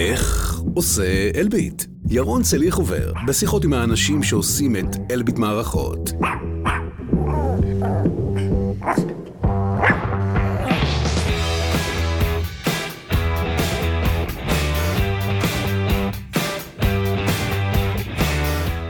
[0.00, 1.84] איך עושה אלביט?
[2.08, 6.12] ירון צליח עובר בשיחות עם האנשים שעושים את אלביט מערכות.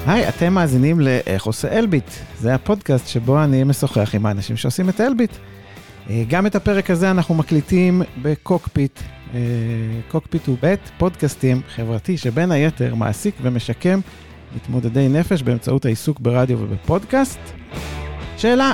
[0.06, 2.10] היי, אתם מאזינים ל"איך עושה אלביט".
[2.40, 5.32] זה הפודקאסט שבו אני משוחח עם האנשים שעושים את אלביט.
[6.10, 9.00] אה, גם את הפרק הזה אנחנו מקליטים בקוקפיט.
[9.34, 9.40] אה,
[10.08, 14.00] קוקפיט הוא בית פודקאסטים חברתי שבין היתר מעסיק ומשקם
[14.56, 17.40] מתמודדי נפש באמצעות העיסוק ברדיו ובפודקאסט.
[18.36, 18.72] שאלה,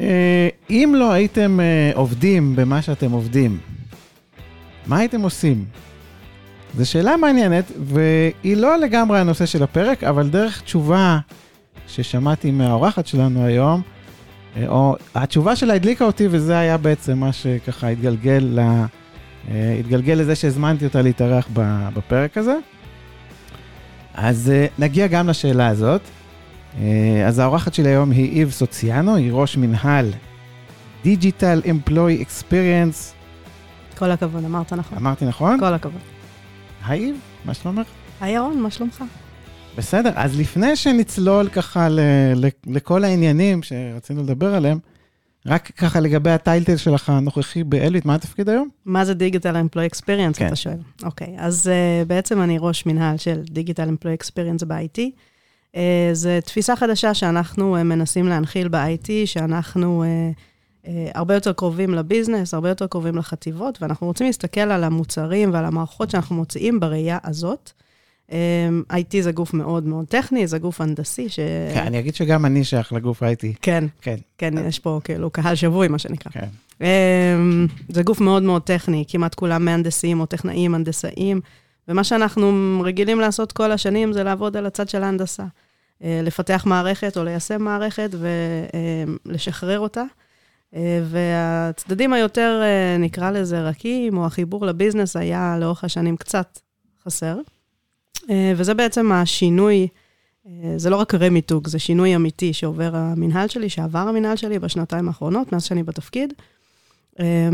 [0.00, 1.58] אה, אם לא הייתם
[1.94, 3.58] עובדים במה שאתם עובדים,
[4.86, 5.64] מה הייתם עושים?
[6.76, 11.18] זו שאלה מעניינת, והיא לא לגמרי הנושא של הפרק, אבל דרך תשובה
[11.88, 13.82] ששמעתי מהאורחת שלנו היום,
[14.56, 18.86] אה, או התשובה שלה הדליקה אותי, וזה היה בעצם מה שככה התגלגל, לה, אה,
[19.80, 21.48] התגלגל לזה שהזמנתי אותה להתארח
[21.94, 22.56] בפרק הזה.
[24.14, 26.00] אז אה, נגיע גם לשאלה הזאת.
[27.26, 30.10] אז האורחת שלי היום היא איב סוציאנו, היא ראש מנהל
[31.04, 33.14] Digital Employee Experience.
[33.98, 34.98] כל הכבוד, אמרת נכון.
[34.98, 35.60] אמרתי נכון?
[35.60, 36.00] כל הכבוד.
[36.86, 37.86] היי איב, מה שלומך?
[38.20, 39.04] היי ירון, מה שלומך?
[39.76, 42.00] בסדר, אז לפני שנצלול ככה ל,
[42.34, 44.78] ל, לכל העניינים שרצינו לדבר עליהם,
[45.46, 48.68] רק ככה לגבי הטייטל שלך הנוכחי באלביט, מה התפקיד היום?
[48.84, 50.78] מה זה דיגיטל אמפלוי אקספריאנס, אתה שואל.
[51.02, 54.98] אוקיי, אז uh, בעצם אני ראש מנהל של דיגיטל אמפלוי אקספריאנס ב-IT.
[55.72, 55.76] Uh,
[56.12, 62.54] זו תפיסה חדשה שאנחנו uh, מנסים להנחיל ב-IT, שאנחנו uh, uh, הרבה יותר קרובים לביזנס,
[62.54, 67.72] הרבה יותר קרובים לחטיבות, ואנחנו רוצים להסתכל על המוצרים ועל המערכות שאנחנו מוציאים בראייה הזאת.
[68.30, 68.34] Um,
[68.92, 71.38] IT זה גוף מאוד מאוד טכני, זה גוף הנדסי ש...
[71.74, 73.56] כן, אני אגיד שגם אני שייך לגוף IT.
[73.62, 76.32] כן, כן, כן, יש פה כאילו קהל שבוי, מה שנקרא.
[76.32, 76.48] כן.
[76.78, 76.84] Um,
[77.88, 81.40] זה גוף מאוד מאוד טכני, כמעט כולם מהנדסים או טכנאים, הנדסאים,
[81.88, 85.44] ומה שאנחנו רגילים לעשות כל השנים זה לעבוד על הצד של ההנדסה.
[85.44, 88.10] Uh, לפתח מערכת או ליישם מערכת
[89.26, 90.02] ולשחרר uh, אותה.
[90.74, 92.62] Uh, והצדדים היותר,
[92.98, 96.58] נקרא לזה, רכים, או החיבור לביזנס היה לאורך השנים קצת
[97.04, 97.36] חסר.
[98.30, 99.88] אה, וזה בעצם השינוי,
[100.46, 105.08] אה, זה לא רק רמיתוג, זה שינוי אמיתי שעובר המנהל שלי, שעבר המנהל שלי בשנתיים
[105.08, 106.32] האחרונות, מאז שאני בתפקיד.
[107.20, 107.48] אה,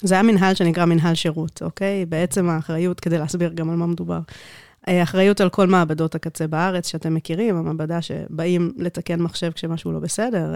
[0.00, 2.06] זה היה מנהל שנקרא מנהל שירות, אוקיי?
[2.06, 4.20] בעצם האחריות, כדי להסביר גם על מה מדובר,
[4.88, 10.54] אחריות על כל מעבדות הקצה בארץ שאתם מכירים, המעבדה שבאים לתקן מחשב כשמשהו לא בסדר,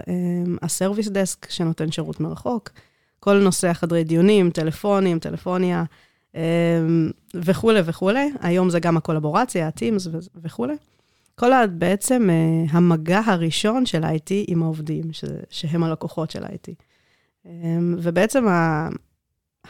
[0.62, 2.70] הסרוויס דסק שנותן שירות מרחוק,
[3.20, 5.84] כל נושא החדרי דיונים, טלפונים, טלפוניה,
[7.34, 8.30] וכולי וכולי.
[8.41, 10.74] היום זה גם הקולבורציה, ה-Teams וכולי.
[11.34, 15.04] כל בעצם אה, המגע הראשון של IT עם העובדים,
[15.50, 16.74] שהם הלקוחות של IT.
[17.46, 18.44] אמ, ובעצם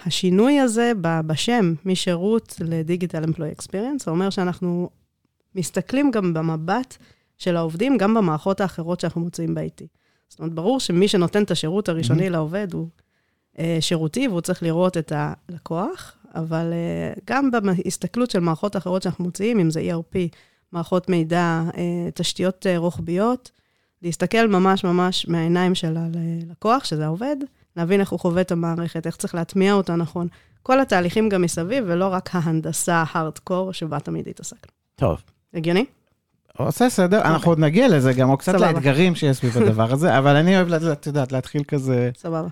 [0.04, 0.92] השינוי הזה
[1.26, 4.90] בשם, משירות לדיגיטל אמפלואי אקספיריאנס, זה אומר שאנחנו
[5.54, 6.96] מסתכלים גם במבט
[7.38, 9.84] של העובדים, גם במערכות האחרות שאנחנו מוצאים ב-IT.
[10.28, 12.30] זאת אומרת, ברור שמי שנותן את השירות הראשוני mm-hmm.
[12.30, 12.88] לעובד הוא
[13.58, 19.24] אה, שירותי, והוא צריך לראות את הלקוח, אבל uh, גם בהסתכלות של מערכות אחרות שאנחנו
[19.24, 20.16] מוציאים, אם זה ERP,
[20.72, 21.74] מערכות מידע, uh,
[22.14, 23.50] תשתיות uh, רוחביות,
[24.02, 27.36] להסתכל ממש ממש מהעיניים של הלקוח, שזה העובד,
[27.76, 30.28] להבין איך הוא חווה את המערכת, איך צריך להטמיע אותה נכון.
[30.62, 34.72] כל התהליכים גם מסביב, ולא רק ההנדסה ההארדקור שבה תמיד התעסקנו.
[34.96, 35.22] טוב.
[35.54, 35.84] הגיוני?
[36.56, 37.24] עושה סדר, okay.
[37.24, 37.50] אנחנו אוקיי.
[37.50, 38.72] עוד נגיע לזה גם, או קצת סבבה.
[38.72, 42.10] לאתגרים שיש סביב הדבר הזה, אבל אני אוהב, את יודעת, להתחיל כזה...
[42.16, 42.48] סבבה.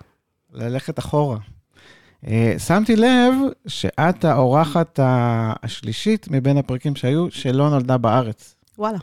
[0.52, 1.38] ללכת אחורה.
[2.26, 3.34] אה, שמתי לב
[3.66, 8.54] שאת האורחת השלישית מבין הפרקים שהיו, שלא נולדה בארץ.
[8.78, 8.98] וואלה.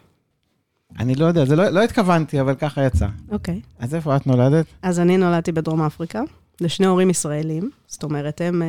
[1.00, 3.08] אני לא יודע, זה לא, לא התכוונתי, אבל ככה יצא.
[3.32, 3.62] אוקיי.
[3.64, 3.84] Okay.
[3.84, 4.66] אז איפה את נולדת?
[4.82, 6.22] אז אני נולדתי בדרום אפריקה,
[6.62, 7.70] לשני הורים ישראלים.
[7.88, 8.68] זאת אומרת, הם, אה,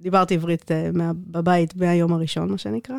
[0.00, 2.96] דיברתי עברית אה, בבית מהיום הראשון, מה שנקרא.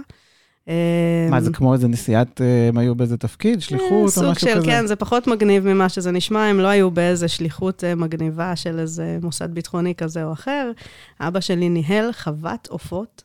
[1.29, 4.39] מה, זה אמ, כמו איזה נסיעת, אה, הם היו באיזה תפקיד, שליחות או משהו כזה?
[4.39, 7.95] סוג של, כן, זה פחות מגניב ממה שזה נשמע, הם לא היו באיזה שליחות אה,
[7.95, 10.71] מגניבה של איזה מוסד ביטחוני כזה או אחר.
[11.19, 13.23] אבא שלי ניהל חוות עופות.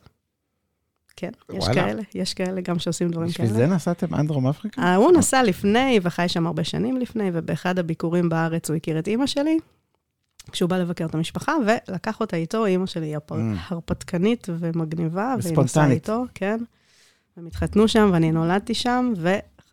[1.15, 3.49] כן, יש כאלה, יש כאלה גם שעושים דברים כאלה.
[3.49, 4.81] בשביל זה נסעתם עד דרום אפריקה?
[4.81, 9.07] אה, הוא נסע לפני וחי שם הרבה שנים לפני, ובאחד הביקורים בארץ הוא הכיר את
[9.07, 9.57] אימא שלי,
[10.51, 13.17] כשהוא בא לבקר את המשפחה, ולקח אותה איתו, אימא שלי היא.
[13.69, 16.57] הרפתקנית ומגניבה, והיא נסעה איתו, כן.
[17.39, 19.13] הם התחתנו שם ואני נולדתי שם,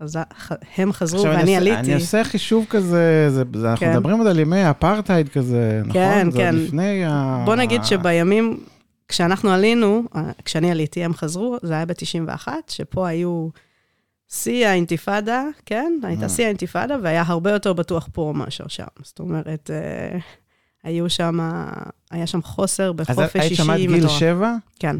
[0.00, 1.76] והם חזרו ואני עליתי.
[1.76, 3.92] אני עושה חישוב כזה, זה, זה, אנחנו כן.
[3.92, 5.92] מדברים עוד על ימי אפרטהייד כזה, נכון?
[5.92, 6.56] כן, זה כן.
[6.56, 7.42] זה לפני ה...
[7.44, 8.60] בוא נגיד שבימים,
[9.08, 10.02] כשאנחנו עלינו,
[10.44, 13.48] כשאני עליתי, הם חזרו, זה היה ב-91, שפה היו
[14.28, 15.92] שיא האינתיפאדה, כן?
[16.02, 16.28] הייתה אה.
[16.28, 18.84] שיא האינתיפאדה, והיה הרבה יותר בטוח פה מאשר שם.
[19.02, 20.18] זאת אומרת, אה,
[20.84, 21.38] היו שם,
[22.10, 23.38] היה שם חוסר בחופש אישי.
[23.38, 24.54] אז היית שם עד גיל שבע?
[24.78, 24.96] כן.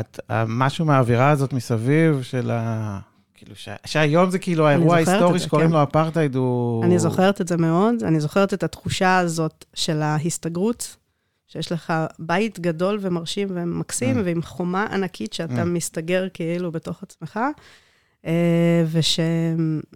[0.00, 2.98] את, משהו מהאווירה הזאת מסביב של ה...
[3.34, 3.68] כאילו, ש...
[3.86, 5.74] שהיום זה כאילו האירוע ההיסטורי שקוראים כן.
[5.74, 6.84] לו אפרטהייד הוא...
[6.84, 10.96] אני זוכרת את זה מאוד, אני זוכרת את התחושה הזאת של ההסתגרות,
[11.46, 14.22] שיש לך בית גדול ומרשים ומקסים, mm.
[14.24, 15.64] ועם חומה ענקית שאתה mm.
[15.64, 17.40] מסתגר כאילו בתוך עצמך,
[18.26, 19.20] אה, וש...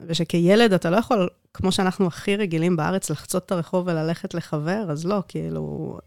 [0.07, 5.07] ושכילד אתה לא יכול, כמו שאנחנו הכי רגילים בארץ, לחצות את הרחוב וללכת לחבר, אז
[5.07, 5.99] לא, כאילו,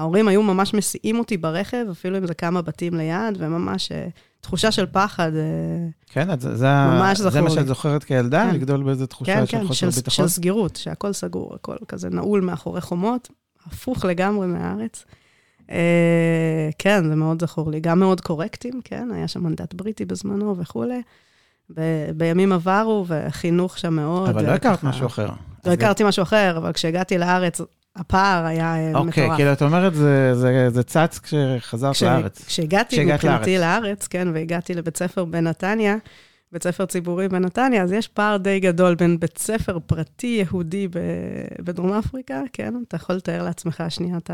[0.00, 4.08] ההורים היו ממש מסיעים אותי ברכב, אפילו אם זה כמה בתים ליד, וממש אה,
[4.40, 5.32] תחושה של פחד.
[5.34, 7.30] אה, כן, זה, זה, ממש לי.
[7.30, 8.54] זה מה שאת זוכרת כילדה, כן.
[8.54, 10.28] לגדול באיזו תחושה כן, של כן, חוסר של, ביטחון?
[10.28, 13.28] של סגירות, שהכל סגור, הכל כזה נעול מאחורי חומות,
[13.66, 15.04] הפוך לגמרי מהארץ.
[15.70, 17.80] אה, כן, זה מאוד זכור לי.
[17.80, 21.02] גם מאוד קורקטים, כן, היה שם מנדט בריטי בזמנו וכולי.
[21.76, 24.28] ב- בימים עברו, וחינוך שם מאוד.
[24.28, 25.28] אבל לא הכרת משהו אחר.
[25.66, 27.60] לא הכרתי משהו אחר, אבל כשהגעתי לארץ,
[28.00, 29.06] הפער היה okay, אה, מטורף.
[29.06, 32.44] אוקיי, כאילו, את אומרת, זה, זה, זה צץ כשחזרת כש, לארץ.
[32.44, 33.82] כשהגעתי מבחינתי לארץ.
[33.84, 35.96] לארץ, כן, והגעתי לבית ספר בנתניה,
[36.52, 40.98] בית ספר ציבורי בנתניה, אז יש פער די גדול בין בית ספר פרטי יהודי ב,
[41.58, 44.30] בדרום אפריקה, כן, אתה יכול לתאר לעצמך שנייה את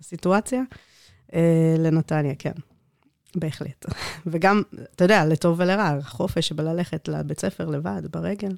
[0.00, 0.62] הסיטואציה,
[1.34, 2.52] אה, לנתניה, כן.
[3.34, 3.86] בהחלט.
[4.26, 4.62] וגם,
[4.96, 8.52] אתה יודע, לטוב ולרע, החופש בללכת לבית ספר לבד, ברגל.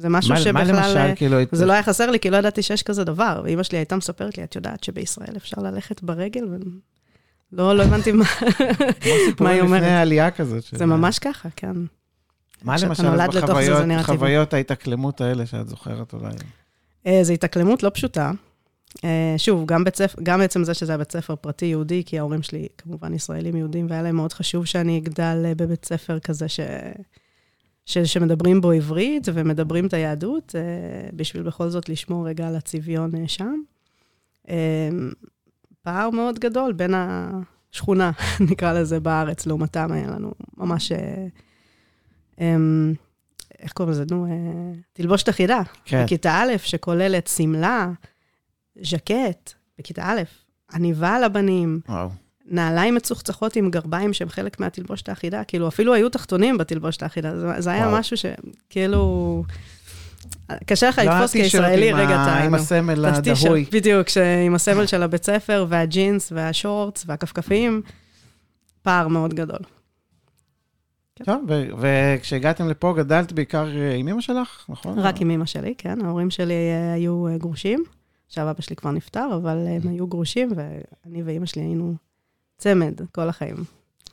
[0.00, 1.36] זה משהו מה, שבכלל, מה למשל, כאילו...
[1.52, 3.40] זה לא היה חסר לי, כי לא ידעתי שיש כזה דבר.
[3.44, 6.44] ואימא שלי הייתה מספרת לי, את יודעת שבישראל אפשר ללכת ברגל?
[7.52, 8.24] ולא לא הבנתי מה,
[9.40, 9.82] מה היא אומרת.
[9.82, 10.64] לפני העלייה כזאת.
[10.72, 11.72] זה ממש ככה, כן.
[12.62, 16.32] מה למשל בחוויות, חוויות ההתאקלמות האלה שאת זוכרת אולי?
[17.06, 18.32] אה, זו התאקלמות לא פשוטה.
[19.04, 22.18] אה, שוב, גם, בית ספר, גם בעצם זה שזה היה בית ספר פרטי יהודי, כי
[22.18, 26.48] ההורים שלי כמובן ישראלים יהודים, והיה להם מאוד חשוב שאני אגדל אה, בבית ספר כזה
[26.48, 26.60] ש...
[27.90, 27.98] ש...
[27.98, 33.54] שמדברים בו עברית ומדברים את היהדות, אה, בשביל בכל זאת לשמור רגע על הצביון שם.
[35.82, 38.10] פער מאוד גדול בין השכונה,
[38.50, 40.92] נקרא לזה, בארץ, לעומתם היה לנו ממש...
[43.58, 44.04] איך קוראים לזה?
[44.10, 44.26] נו,
[44.92, 45.60] תלבושת אחידה.
[45.84, 46.04] כן.
[46.04, 47.90] בכיתה א', שכוללת שמלה,
[48.82, 50.22] ז'קט, בכיתה א',
[50.72, 52.08] עניבה לבנים, וואו.
[52.50, 57.60] נעליים מצוחצחות עם גרביים שהם חלק מהתלבושת האחידה, כאילו אפילו היו תחתונים בתלבושת האחידה, זה,
[57.60, 57.98] זה היה וואו.
[57.98, 59.44] משהו שכאילו...
[60.66, 62.44] קשה לך לא לתפוס כישראלי, רגע, אתה...
[62.44, 63.64] עם הסמל הדהוי.
[63.72, 64.08] בדיוק,
[64.46, 67.82] עם הסמל של הבית ספר, והג'ינס, והשורטס, והכפכפים,
[68.82, 69.58] פער מאוד גדול.
[71.24, 71.44] טוב,
[71.78, 73.66] וכשהגעתם לפה גדלת בעיקר
[73.98, 74.98] עם אמא שלך, נכון?
[74.98, 76.04] רק עם אמא שלי, כן.
[76.04, 77.84] ההורים שלי אה, היו אה, גרושים.
[78.26, 81.94] עכשיו אבא שלי כבר נפטר, אבל הם היו גרושים, ואני ואימא שלי היינו
[82.60, 83.56] צמד כל החיים.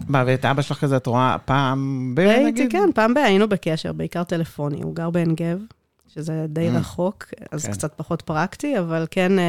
[0.07, 2.19] מה, ואת אבא שלך כזה את רואה פעם ב...
[2.19, 3.17] הייתי, כן, פעם ב...
[3.17, 4.81] היינו בקשר, בעיקר טלפוני.
[4.83, 5.59] הוא גר בעין גב,
[6.07, 6.77] שזה די mm.
[6.77, 7.71] רחוק, אז כן.
[7.71, 9.44] קצת פחות פרקטי, אבל כן אה,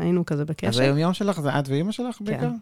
[0.00, 0.68] היינו כזה בקשר.
[0.68, 2.40] אז היום שלך זה את ואימא שלך בעיקר?
[2.40, 2.56] כן.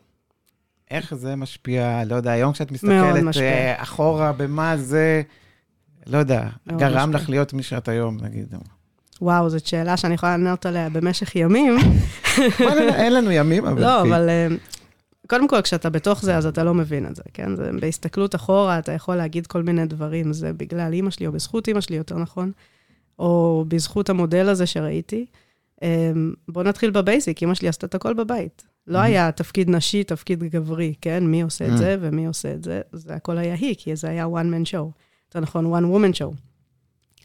[0.91, 5.23] איך זה משפיע, לא יודע, היום כשאת מסתכלת אה, אחורה, במה זה,
[6.07, 8.55] לא יודע, גרם לך להיות מי שאת היום, נגיד.
[9.23, 11.77] וואו, זאת שאלה שאני יכולה לענות עליה במשך ימים.
[12.95, 13.83] אין לנו ימים, אבל...
[13.83, 14.47] לא, אבל אה,
[15.33, 17.57] קודם כל, כשאתה בתוך זה, אז אתה לא מבין את זה, כן?
[17.57, 21.69] זה, בהסתכלות אחורה, אתה יכול להגיד כל מיני דברים, זה בגלל אימא שלי, או בזכות
[21.69, 22.53] אימא שלי, יותר נכון,
[23.19, 25.27] או בזכות המודל הזה שראיתי.
[25.83, 26.13] אה,
[26.49, 28.65] בואו נתחיל בבייסיק, אימא שלי עשתה את הכל בבית.
[28.87, 31.27] לא היה תפקיד נשי, תפקיד גברי, כן?
[31.27, 34.27] מי עושה את זה ומי עושה את זה, זה הכל היה היא, כי זה היה
[34.27, 34.99] one man show.
[35.29, 36.35] יותר נכון, one woman show.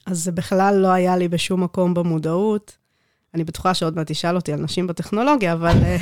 [0.05, 2.77] אז זה בכלל לא היה לי בשום מקום במודעות.
[3.33, 5.71] אני בטוחה שעוד מעט תשאל אותי על נשים בטכנולוגיה, אבל...
[5.83, 5.97] אה,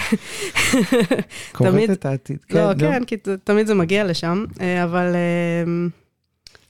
[1.53, 1.89] תמיד...
[1.89, 2.57] את העתיד, כן.
[2.57, 5.87] לא, כן, כי תמיד זה מגיע לשם, אה, אבל אה,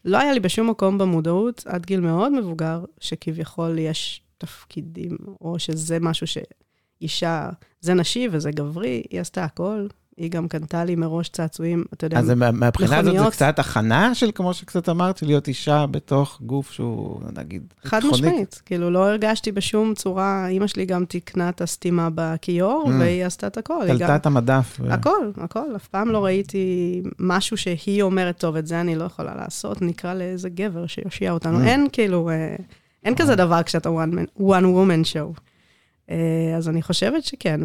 [0.05, 5.99] לא היה לי בשום מקום במודעות, עד גיל מאוד מבוגר, שכביכול יש תפקידים, או שזה
[5.99, 7.49] משהו שאישה,
[7.81, 12.21] זה נשי וזה גברי, היא עשתה הכל, היא גם קנתה לי מראש צעצועים, אתה יודע,
[12.21, 12.43] מכוניות.
[12.43, 16.71] אז מהבחינה הזאת זה קצת הכנה של, כמו שקצת אמרת, של להיות אישה בתוך גוף
[16.71, 18.61] שהוא, נגיד, חד משמעית.
[18.65, 22.89] כאילו, לא הרגשתי בשום צורה, אימא שלי גם תיקנה את הסתימה בכיור, mm.
[22.99, 23.87] והיא עשתה את הכל.
[23.87, 24.79] תלתה את המדף.
[24.89, 25.75] הכל, הכל.
[25.75, 30.13] אף פעם לא ראיתי משהו שהיא אומרת, טוב, את זה אני לא יכולה לעשות, נקרא
[30.13, 31.59] לאיזה גבר שיושיע אותנו.
[31.59, 31.67] Mm.
[31.67, 32.55] אין כאילו, אה,
[33.03, 33.89] אין כזה דבר כשאתה
[34.39, 35.39] one woman show.
[36.09, 37.61] אה, אז אני חושבת שכן,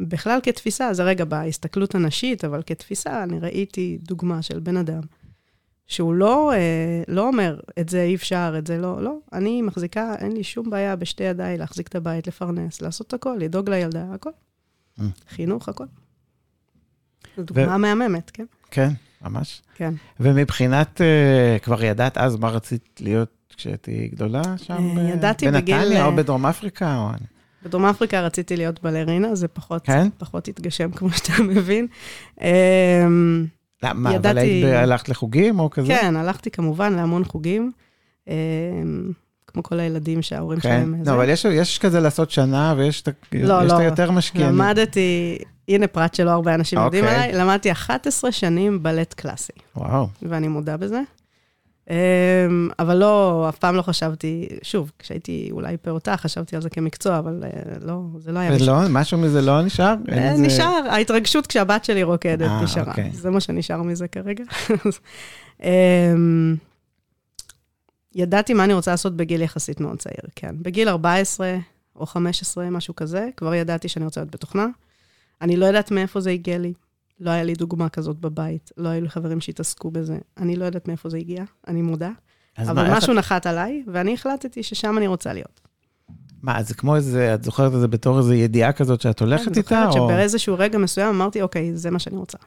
[0.00, 5.00] בכלל כתפיסה, זה רגע בהסתכלות הנשית, אבל כתפיסה, אני ראיתי דוגמה של בן אדם,
[5.86, 9.18] שהוא לא, אה, לא אומר, את זה אי אפשר, את זה לא, לא.
[9.32, 13.36] אני מחזיקה, אין לי שום בעיה בשתי ידיי להחזיק את הבית, לפרנס, לעשות את הכל,
[13.40, 14.30] לדאוג לילדה, הכל.
[14.98, 15.02] Mm.
[15.28, 15.84] חינוך, הכל.
[17.36, 17.78] זו דוגמה ו...
[17.78, 18.44] מהממת, כן?
[18.70, 18.88] כן,
[19.22, 19.62] ממש.
[19.74, 19.94] כן.
[20.20, 24.96] ומבחינת, uh, כבר ידעת אז מה רצית להיות כשתהיי גדולה שם?
[24.96, 25.78] Uh, ידעתי בגיל...
[25.78, 26.96] בנתניה או בדרום אפריקה?
[26.96, 27.10] או...
[27.64, 30.08] בדרום אפריקה רציתי להיות בלרינה, זה פחות, כן?
[30.18, 31.86] פחות התגשם, כמו שאתה מבין.
[32.40, 33.46] אמ,
[33.82, 35.88] למה, אבל היית, הלכת לחוגים או כזה?
[35.88, 37.72] כן, הלכתי כמובן להמון חוגים.
[39.52, 40.68] כמו כל הילדים שההורים כן.
[40.68, 41.02] שלהם...
[41.06, 43.74] לא, אבל יש, יש כזה לעשות שנה, ויש לא, לא.
[43.74, 44.48] יותר משקיעים.
[44.48, 45.38] למדתי,
[45.68, 46.98] הנה פרט שלא הרבה אנשים אוקיי.
[46.98, 49.52] יודעים עליי, למדתי 11 שנים בלט קלאסי.
[49.76, 50.08] וואו.
[50.22, 51.00] ואני מודה בזה.
[51.90, 57.18] אמ, אבל לא, אף פעם לא חשבתי, שוב, כשהייתי אולי פעוטה, חשבתי על זה כמקצוע,
[57.18, 58.52] אבל אה, לא, זה לא היה...
[58.60, 59.94] ולא, משהו מזה לא נשאר?
[60.12, 62.90] אה, נשאר, ההתרגשות כשהבת שלי רוקדת אה, נשארה.
[62.90, 63.10] אוקיי.
[63.12, 64.44] זה מה שנשאר מזה כרגע.
[65.62, 66.56] אמ,
[68.14, 70.54] ידעתי מה אני רוצה לעשות בגיל יחסית מאוד צעיר, כן.
[70.58, 71.56] בגיל 14
[71.96, 74.66] או 15, משהו כזה, כבר ידעתי שאני רוצה להיות בתוכנה.
[75.42, 76.72] אני לא יודעת מאיפה זה הגיע לי.
[77.20, 80.18] לא היה לי דוגמה כזאת בבית, לא היו לי חברים שהתעסקו בזה.
[80.36, 82.10] אני לא יודעת מאיפה זה הגיע, אני מודה.
[82.58, 83.18] אבל מה, משהו את...
[83.18, 85.60] נחת עליי, ואני החלטתי ששם אני רוצה להיות.
[86.42, 89.82] מה, זה כמו איזה, את זוכרת את זה בתור איזו ידיעה כזאת שאת הולכת איתה?
[89.82, 92.38] אני זוכרת שבאיזשהו רגע מסוים אמרתי, אוקיי, זה מה שאני רוצה.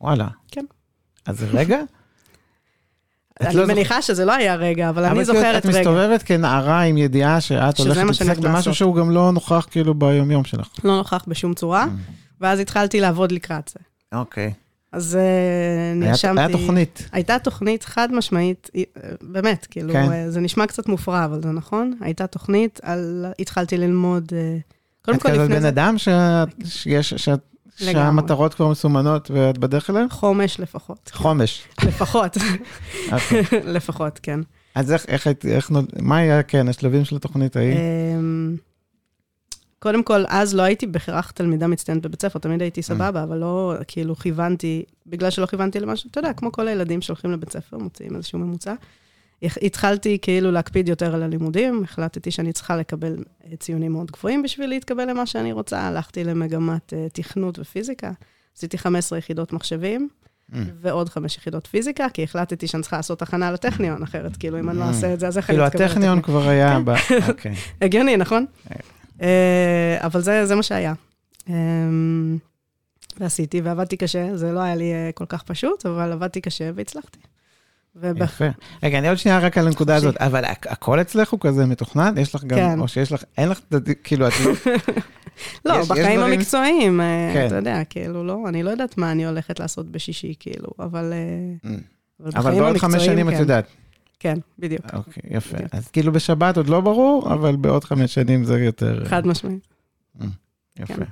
[0.00, 0.28] וואלה.
[0.50, 0.64] כן.
[1.26, 1.80] אז זה רגע?
[3.40, 5.58] אני לא מניחה שזה לא היה רגע, אבל אני זוכרת רגע.
[5.58, 10.44] את מסתובבת כנערה עם ידיעה שאת הולכת להתעסק במשהו שהוא גם לא נוכח כאילו ביומיום
[10.44, 10.68] שלך.
[10.84, 12.12] לא נוכח בשום צורה, mm.
[12.40, 13.89] ואז התחלתי לעבוד לקראת זה.
[14.12, 14.52] אוקיי.
[14.92, 16.40] אז uh, נרשמתי...
[16.40, 17.08] היה תוכנית.
[17.12, 18.82] הייתה תוכנית חד משמעית, אה,
[19.22, 20.06] באמת, כאילו, כן.
[20.08, 21.94] uh, זה נשמע קצת מופרע, אבל זה נכון.
[22.00, 24.32] הייתה תוכנית, על, התחלתי ללמוד,
[25.04, 25.44] קודם כל לפני זה...
[25.44, 25.98] את כזה בן אדם
[26.64, 27.40] שיש, שאת
[27.76, 30.08] שהמטרות כבר מסומנות ואת בדרך אליהן?
[30.08, 31.10] חומש לפחות.
[31.14, 31.62] חומש.
[31.84, 32.36] לפחות.
[33.12, 33.42] אוקיי.
[33.64, 34.40] לפחות, כן.
[34.74, 35.70] אז איך, איך, איך,
[36.02, 37.74] מה היה, כן, השלבים של התוכנית ההיא?
[39.82, 43.74] קודם כל, אז לא הייתי בהכרח תלמידה מצטיינת בבית ספר, תמיד הייתי סבבה, אבל לא,
[43.88, 48.16] כאילו, כיוונתי, בגלל שלא כיוונתי למשהו, אתה יודע, כמו כל הילדים שהולכים לבית ספר, מוציאים
[48.16, 48.74] איזשהו ממוצע.
[49.42, 54.70] התחלתי כאילו להקפיד יותר על הלימודים, החלטתי שאני צריכה לקבל אה, ציונים מאוד גבוהים בשביל
[54.70, 58.10] להתקבל למה שאני רוצה, הלכתי למגמת uh, תכנות ופיזיקה,
[58.56, 60.08] עשיתי 15 יחידות מחשבים,
[60.52, 60.56] mm.
[60.80, 64.78] ועוד 5 יחידות פיזיקה, כי החלטתי שאני צריכה לעשות הכנה לטכניון, אחרת, כאילו, אם אני
[64.78, 64.86] לא mm.
[64.86, 66.90] אעשה את זה, אז איך אני אתקבל כאילו, הטכניון כבר היה ב...
[67.28, 67.54] אוקיי.
[67.80, 68.46] הגיוני, נכון?
[69.20, 69.24] Uh,
[69.98, 70.92] אבל זה, זה מה שהיה.
[71.46, 71.50] Um,
[73.20, 77.18] ועשיתי, ועבדתי קשה, זה לא היה לי uh, כל כך פשוט, אבל עבדתי קשה והצלחתי.
[78.16, 78.44] יפה.
[78.82, 82.14] רגע, אני עוד שנייה רק על הנקודה הזאת, אבל הכל אצלך הוא כזה מתוכנן?
[82.18, 82.80] יש לך גם, כן.
[82.80, 83.60] או שיש לך, אין לך,
[84.04, 84.52] כאילו, את לא...
[85.64, 87.46] לא, בחיים המקצועיים, אה, כן.
[87.46, 91.12] אתה יודע, כאילו, לא, אני לא יודעת מה אני הולכת לעשות בשישי, כאילו, אבל...
[91.12, 92.28] אה, mm.
[92.34, 93.40] אבל בעוד חמש שנים את כן.
[93.40, 93.64] יודעת.
[94.20, 94.86] כן, בדיוק.
[94.92, 95.56] אוקיי, יפה.
[95.72, 99.04] אז כאילו בשבת עוד לא ברור, אבל בעוד חמש שנים זה יותר...
[99.04, 99.68] חד משמעית.
[100.20, 100.24] Mm,
[100.78, 100.94] יפה.
[100.94, 101.04] כן.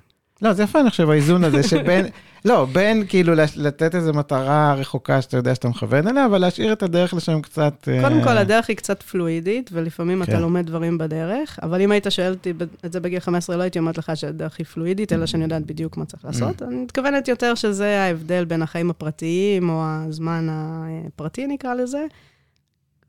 [0.43, 2.07] לא, זה יפה, אני חושב, האיזון הזה שבין,
[2.45, 6.83] לא, בין כאילו לתת איזו מטרה רחוקה שאתה יודע שאתה מכוון אליה, אבל להשאיר את
[6.83, 7.89] הדרך לשם קצת...
[7.89, 10.33] אה, קודם כל, הדרך היא קצת פלואידית, ולפעמים כן.
[10.33, 12.53] אתה לומד דברים בדרך, אבל אם היית שואל אותי
[12.85, 15.97] את זה בגיל 15, לא הייתי אומרת לך שהדרך היא פלואידית, אלא שאני יודעת בדיוק
[15.97, 16.63] מה צריך לעשות.
[16.63, 16.65] Mm.
[16.65, 22.05] אני מתכוונת יותר שזה ההבדל בין החיים הפרטיים, או הזמן הפרטי, נקרא לזה,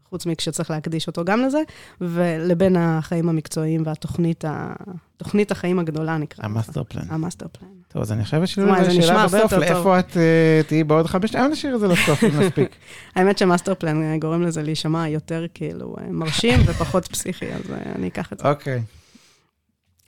[0.09, 1.59] חוץ מכשצריך להקדיש אותו גם לזה,
[2.01, 4.73] ולבין החיים המקצועיים והתוכנית ה...
[5.17, 6.45] תוכנית החיים הגדולה נקרא.
[6.45, 7.03] ה master plan.
[7.09, 7.67] ה master plan.
[7.87, 8.67] טוב, אז אני חושבת שזו
[9.01, 12.75] שאלה בסוף, לאיפה את אה, תהיי בעוד חמש, שנים, נשאיר את זה לסוף, אם מספיק.
[13.15, 17.61] האמת ש master plan אה, גורם לזה להישמע יותר כאילו אה, מרשים ופחות פסיכי, אז
[17.95, 18.49] אני אקח את זה.
[18.49, 18.81] אוקיי.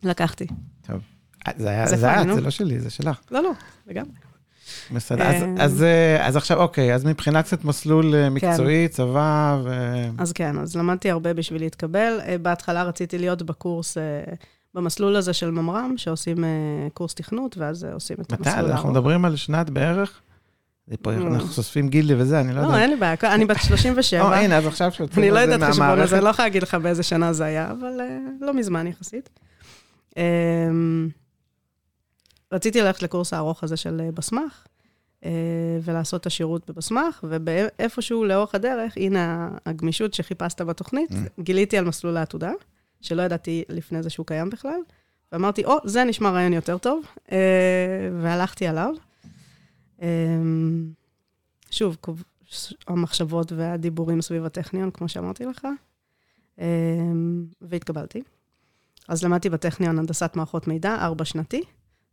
[0.03, 0.47] לקחתי.
[0.87, 0.97] טוב.
[1.57, 3.19] זה היה, זה לא שלי, זה שלך.
[3.31, 3.51] לא, לא,
[3.87, 4.30] לגמרי.
[4.91, 8.33] בסדר, אז, אה, אז, אה, אז עכשיו, אוקיי, אז מבחינת קצת מסלול אה, כן.
[8.33, 8.93] מקצועי, כן.
[8.93, 9.69] צבא ו...
[10.17, 12.19] אז כן, אז למדתי הרבה בשביל להתקבל.
[12.41, 13.97] בהתחלה רציתי להיות בקורס,
[14.73, 16.43] במסלול הזה של ממר"ם, שעושים
[16.93, 18.63] קורס תכנות, ואז עושים את המסלול הארוך.
[18.63, 18.71] מתי?
[18.71, 20.21] אנחנו מדברים על שנת בערך?
[21.01, 22.77] פה אנחנו חושפים גילי וזה, אני לא, לא יודע.
[22.77, 24.21] לא, אין לי בעיה, אני בת 37.
[24.27, 25.23] או, הנה, אז עכשיו שיוצאים.
[25.23, 27.99] אני לא יודעת חשבון הזה, לא יכולה להגיד לך באיזה שנה זה היה, אבל
[28.41, 29.29] לא מזמן יחסית.
[32.51, 34.65] אמ, רציתי ללכת לקורס הארוך הזה של בסמך,
[35.25, 35.29] אה,
[35.83, 41.15] ולעשות את השירות בבסמך, ואיפשהו לאורך הדרך, הנה הגמישות שחיפשת בתוכנית, mm.
[41.39, 42.51] גיליתי על מסלול העתודה,
[43.01, 44.79] שלא ידעתי לפני זה שהוא קיים בכלל,
[45.31, 47.37] ואמרתי, או, oh, זה נשמע רעיון יותר טוב, אה,
[48.21, 48.93] והלכתי עליו.
[50.01, 50.07] אה,
[51.71, 51.97] שוב,
[52.87, 55.67] המחשבות והדיבורים סביב הטכניון, כמו שאמרתי לך,
[57.61, 58.21] והתקבלתי.
[59.07, 61.63] אז למדתי בטכניון הנדסת מערכות מידע, ארבע שנתי.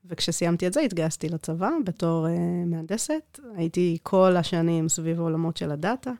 [0.05, 2.31] וכשסיימתי את זה, התגייסתי לצבא בתור uh,
[2.67, 3.41] מהנדסת.
[3.57, 6.13] הייתי כל השנים סביב העולמות של הדאטה.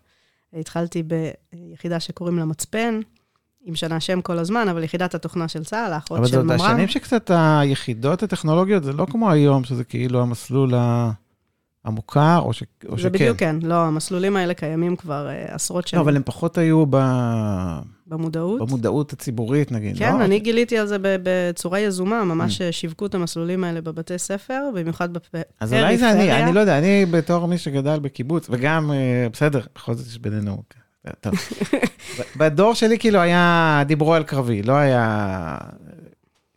[0.53, 3.01] התחלתי ביחידה שקוראים לה מצפן,
[3.65, 6.51] עם שנה שם כל הזמן, אבל יחידת התוכנה של צה"ל, האחות של ממר"ם.
[6.51, 10.75] אבל זה השנים שקצת היחידות הטכנולוגיות, זה לא כמו היום, שזה כאילו המסלול
[11.85, 12.63] המוכר, או, ש...
[12.89, 13.03] או זה שכן.
[13.03, 15.99] זה בדיוק כן, לא, המסלולים האלה קיימים כבר uh, עשרות שנים.
[15.99, 16.97] לא, אבל הם פחות היו ב...
[18.09, 18.61] במודעות.
[18.61, 20.25] במודעות הציבורית, נגיד, כן, לא?
[20.25, 22.73] אני גיליתי על זה בצורה יזומה, ממש mm.
[22.73, 25.45] שיווקו את המסלולים האלה בבתי ספר, במיוחד בפריפריה.
[25.61, 29.61] אז אולי זה אני, אני לא יודע, אני בתור מי שגדל בקיבוץ, וגם, אה, בסדר,
[29.75, 30.63] בכל זאת יש בינינו,
[31.21, 31.35] טוב.
[32.39, 35.57] בדור שלי כאילו היה, דיברו על קרבי, לא היה...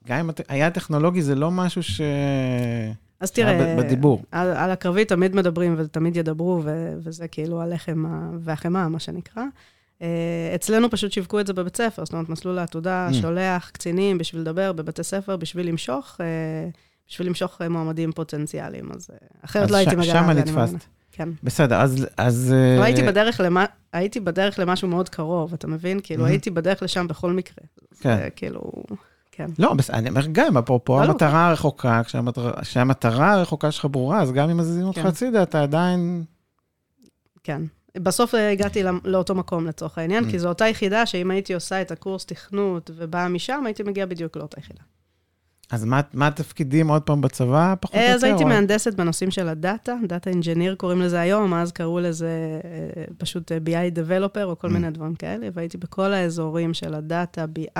[0.08, 2.02] גם אם היה טכנולוגי, זה לא משהו ש...
[3.20, 4.22] אז תראה, בדיבור.
[4.32, 8.06] על, על הקרבי תמיד מדברים ותמיד ידברו, ו, וזה כאילו הלחם
[8.40, 9.44] והחמאה, מה שנקרא.
[10.02, 13.14] אה, אצלנו פשוט שיווקו את זה בבית ספר, זאת אומרת, מסלול העתודה mm.
[13.14, 16.26] שולח קצינים בשביל לדבר בבתי ספר, בשביל למשוך, אה,
[17.10, 20.06] בשביל למשוך מועמדים פוטנציאליים, אז אה, אחרת אז לא הייתי מגלה.
[20.06, 20.86] שם נתפסת.
[21.12, 21.30] כן.
[21.44, 22.08] בסדר, אז...
[22.18, 26.00] אז לא הייתי בדרך, למה, הייתי בדרך למשהו מאוד קרוב, אתה מבין?
[26.04, 26.30] כאילו, mm-hmm.
[26.30, 27.66] הייתי בדרך לשם בכל מקרה.
[28.00, 28.18] כן.
[28.18, 28.72] זה כאילו...
[29.32, 29.50] כן.
[29.60, 31.12] לא, בסדר, אני אומר, גם, אפרופו לא, לא.
[31.12, 32.02] המטרה הרחוקה,
[32.62, 35.08] כשהמטרה הרחוקה שלך ברורה, אז גם אם מזיזים אותך כן.
[35.08, 36.24] הצידה, אתה עדיין...
[37.44, 37.62] כן.
[37.98, 40.32] בסוף הגעתי לאותו מקום לצורך העניין, mm.
[40.32, 44.38] כי זו אותה יחידה שאם הייתי עושה את הקורס תכנות ובאה משם, הייתי מגיעה בדיוק
[44.38, 44.82] לאותה יחידה.
[45.72, 48.14] אז מה, מה התפקידים עוד פעם בצבא, פחות או יותר?
[48.14, 48.50] אז הייתי או...
[48.50, 52.30] מהנדסת בנושאים של ה data, data engineer קוראים לזה היום, אז קראו לזה
[52.64, 54.72] אה, פשוט BI Developer או כל mm.
[54.72, 57.80] מיני דברים כאלה, והייתי בכל האזורים של ה data, BI,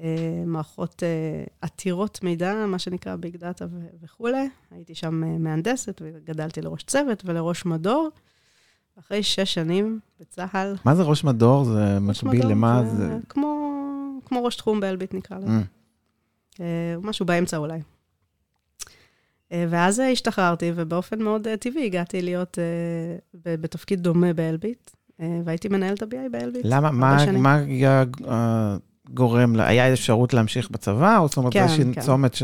[0.00, 3.66] אה, מערכות אה, עתירות מידע, מה שנקרא ביג דאטה
[4.02, 4.48] וכולי.
[4.70, 8.08] הייתי שם אה, מהנדסת וגדלתי לראש צוות ולראש מדור.
[8.98, 10.74] אחרי שש שנים בצה"ל...
[10.84, 11.64] מה זה ראש מדור?
[11.64, 12.96] זה מקביל למה זה...
[12.96, 13.18] זה...
[13.28, 13.72] כמו,
[14.24, 15.48] כמו ראש תחום באלביט נקרא לזה.
[16.56, 16.60] Mm.
[17.02, 17.80] משהו באמצע אולי.
[19.50, 22.58] ואז השתחררתי, ובאופן מאוד טבעי הגעתי להיות
[23.34, 24.90] בתפקיד דומה באלביט,
[25.44, 26.62] והייתי מנהלת ה-BI באלביט.
[26.64, 26.90] למה?
[26.90, 27.62] מה, מה
[29.10, 32.00] גורם, היה אפשרות להמשיך בצבא, או זאת אומרת, כן, זה כן.
[32.00, 32.42] צומת ש...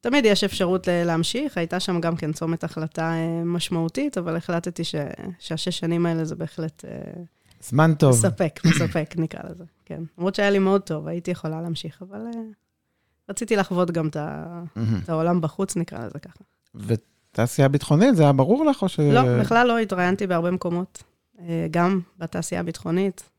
[0.00, 4.94] תמיד יש אפשרות להמשיך, הייתה שם גם כן צומת החלטה אה, משמעותית, אבל החלטתי ש...
[5.38, 6.84] שהשש שנים האלה זה בהחלט...
[6.84, 7.22] אה,
[7.60, 8.10] זמן טוב.
[8.10, 10.02] מספק, מספק, נקרא לזה, כן.
[10.18, 12.36] למרות שהיה לי מאוד טוב, הייתי יכולה להמשיך, אבל uh,
[13.28, 14.62] רציתי לחוות גם את, ה...
[15.04, 16.44] את העולם בחוץ, נקרא לזה ככה.
[16.74, 19.00] ותעשייה ביטחונית, זה היה ברור לך או ש...
[19.00, 21.02] לא, בכלל לא, התראיינתי בהרבה מקומות.
[21.70, 23.30] גם בתעשייה הביטחונית,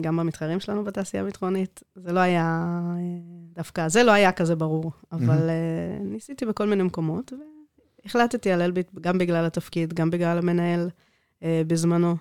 [0.00, 2.60] גם במתחרים שלנו בתעשייה הביטחונית, זה לא היה,
[3.52, 6.02] דווקא, זה לא היה כזה ברור, אבל mm-hmm.
[6.04, 7.32] ניסיתי בכל מיני מקומות,
[8.04, 10.90] והחלטתי על אלביט גם בגלל התפקיד, גם בגלל המנהל
[11.40, 12.16] uh, בזמנו.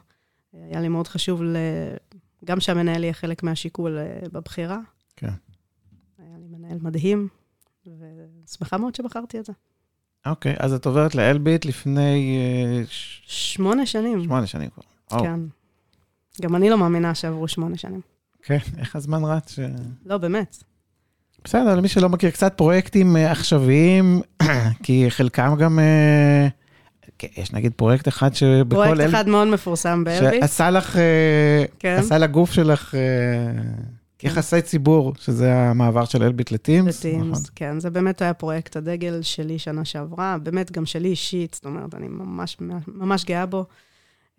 [0.54, 1.56] היה לי מאוד חשוב ל...
[2.46, 3.98] גם שהמנהל יהיה חלק מהשיקול
[4.32, 4.80] בבחירה.
[5.16, 5.32] כן.
[6.18, 7.28] היה לי מנהל מדהים,
[8.46, 9.54] ושמחה מאוד שבחרתי את זה.
[10.26, 12.38] אוקיי, אז את עוברת לאלביט לפני...
[12.84, 12.88] Uh,
[13.26, 14.24] שמונה שנים.
[14.24, 14.84] שמונה שנים כבר.
[15.20, 15.40] כן.
[16.42, 18.02] גם אני לא מאמינה שעברו שמונה שנים.
[18.44, 19.52] כן, איך הזמן רץ?
[19.52, 19.60] ש...
[20.06, 20.64] לא, באמת.
[21.44, 24.22] בסדר, למי שלא מכיר, קצת פרויקטים אה, עכשוויים,
[24.84, 25.80] כי חלקם גם...
[25.80, 26.48] אה,
[27.18, 28.76] כן, יש נגיד פרויקט אחד שבכל...
[28.76, 29.10] פרויקט אל...
[29.10, 30.42] אחד מאוד מפורסם באלביט.
[30.42, 31.96] שעשה לך, אה, כן.
[32.00, 32.94] עשה לגוף שלך
[34.24, 34.28] כן.
[34.28, 37.00] יחסי ציבור, שזה המעבר של אלביט לטימס.
[37.06, 37.44] לטימס, נכון?
[37.56, 41.96] כן, זה באמת היה פרויקט הדגל שלי שנה שעברה, באמת גם שלי אישית, זאת אומרת,
[41.96, 43.66] אני ממש, ממש גאה בו.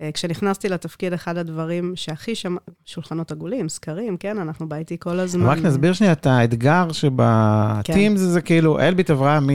[0.04, 2.60] אה, כשנכנסתי לתפקיד, אחד הדברים שהכי שמע...
[2.84, 5.46] שולחנות עגולים, סקרים, כן, אנחנו ב-IT כל הזמן.
[5.46, 8.26] רק נסביר שנייה את האתגר שבטימס כן.
[8.26, 9.48] זה כאילו, אלביט עברה מ...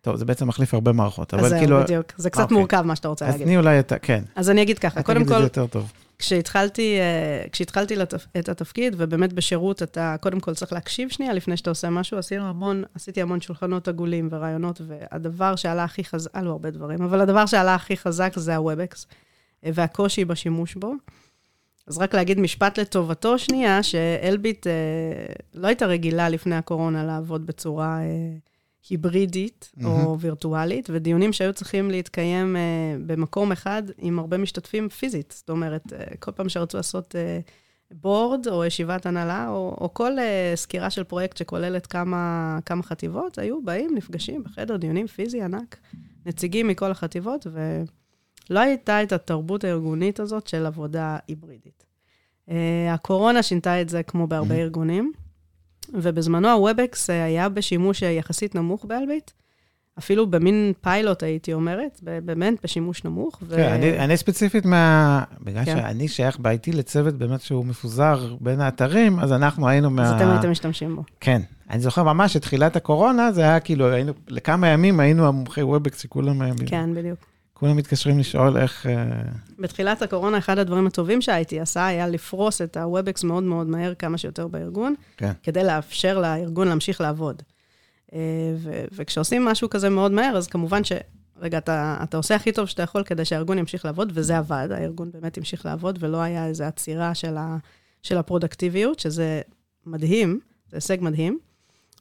[0.00, 1.76] טוב, זה בעצם מחליף הרבה מערכות, אבל כאילו...
[1.76, 2.12] זהו, בדיוק.
[2.16, 2.56] זה קצת אוקיי.
[2.56, 3.46] מורכב, מה שאתה רוצה אז להגיד.
[3.46, 3.98] אז תני אולי את ה...
[3.98, 4.24] כן.
[4.36, 5.32] אז אני אגיד ככה, קודם כל...
[5.32, 5.92] את זה יותר טוב.
[6.20, 8.26] כשהתחלתי, אה, כשהתחלתי לתפ...
[8.38, 12.48] את התפקיד, ובאמת בשירות אתה קודם כל צריך להקשיב שנייה לפני שאתה עושה משהו, עשינו
[12.48, 17.46] המון, עשיתי המון שולחנות עגולים ורעיונות, והדבר שעלה הכי חזק, עלו הרבה דברים, אבל הדבר
[17.46, 19.06] שעלה הכי חזק זה ה-WebEx.
[19.62, 20.92] והקושי בשימוש בו.
[21.86, 24.72] אז רק להגיד משפט לטובתו שנייה, שאלביט אה,
[25.54, 28.36] לא הייתה רגילה לפני הקורונה לעבוד בצורה אה,
[28.88, 29.86] היברידית mm-hmm.
[29.86, 32.60] או וירטואלית, ודיונים שהיו צריכים להתקיים אה,
[33.06, 35.34] במקום אחד עם הרבה משתתפים פיזית.
[35.36, 37.40] זאת אומרת, אה, כל פעם שרצו לעשות אה,
[37.90, 43.38] בורד או ישיבת הנהלה, או, או כל אה, סקירה של פרויקט שכוללת כמה, כמה חטיבות,
[43.38, 45.76] היו באים, נפגשים בחדר דיונים פיזי ענק,
[46.26, 47.82] נציגים מכל החטיבות, ו...
[48.50, 51.84] לא הייתה את התרבות הארגונית הזאת של עבודה היברידית.
[52.48, 52.52] Uh,
[52.90, 54.58] הקורונה שינתה את זה כמו בהרבה mm-hmm.
[54.58, 55.12] ארגונים,
[55.92, 59.30] ובזמנו ה Webex היה בשימוש יחסית נמוך באלביט,
[59.98, 63.38] אפילו במין פיילוט, הייתי אומרת, באמת בשימוש נמוך.
[63.42, 63.56] ו...
[63.56, 65.24] כן, אני, אני ספציפית מה...
[65.40, 65.76] בגלל כן.
[65.76, 70.02] שאני שייך ב-IT לצוות באמת שהוא מפוזר בין האתרים, אז אנחנו היינו מה...
[70.02, 71.02] אז אתם הייתם משתמשים בו.
[71.20, 71.42] כן.
[71.70, 76.00] אני זוכר ממש את תחילת הקורונה, זה היה כאילו, היינו, לכמה ימים היינו המומחי Webex
[76.02, 76.42] שכולם...
[76.66, 77.29] כן, בדיוק.
[77.60, 78.86] כולם מתקשרים לשאול איך...
[78.86, 79.22] אה,
[79.58, 83.94] בתחילת הקורונה, אחד הדברים הטובים שה IT עשה היה לפרוס את ה-WebEx מאוד מאוד מהר,
[83.94, 85.32] כמה שיותר בארגון, כן.
[85.42, 87.42] כדי לאפשר לארגון להמשיך לעבוד.
[88.14, 88.18] אה,
[88.56, 90.92] ו- וכשעושים משהו כזה מאוד מהר, אז כמובן ש...
[91.40, 95.10] רגע, אתה, אתה עושה הכי טוב שאתה יכול כדי שהארגון ימשיך לעבוד, וזה עבד, הארגון
[95.10, 97.56] באמת המשיך לעבוד, ולא היה איזו עצירה של, ה,
[98.02, 99.40] של הפרודקטיביות, שזה
[99.86, 101.38] מדהים, זה הישג מדהים,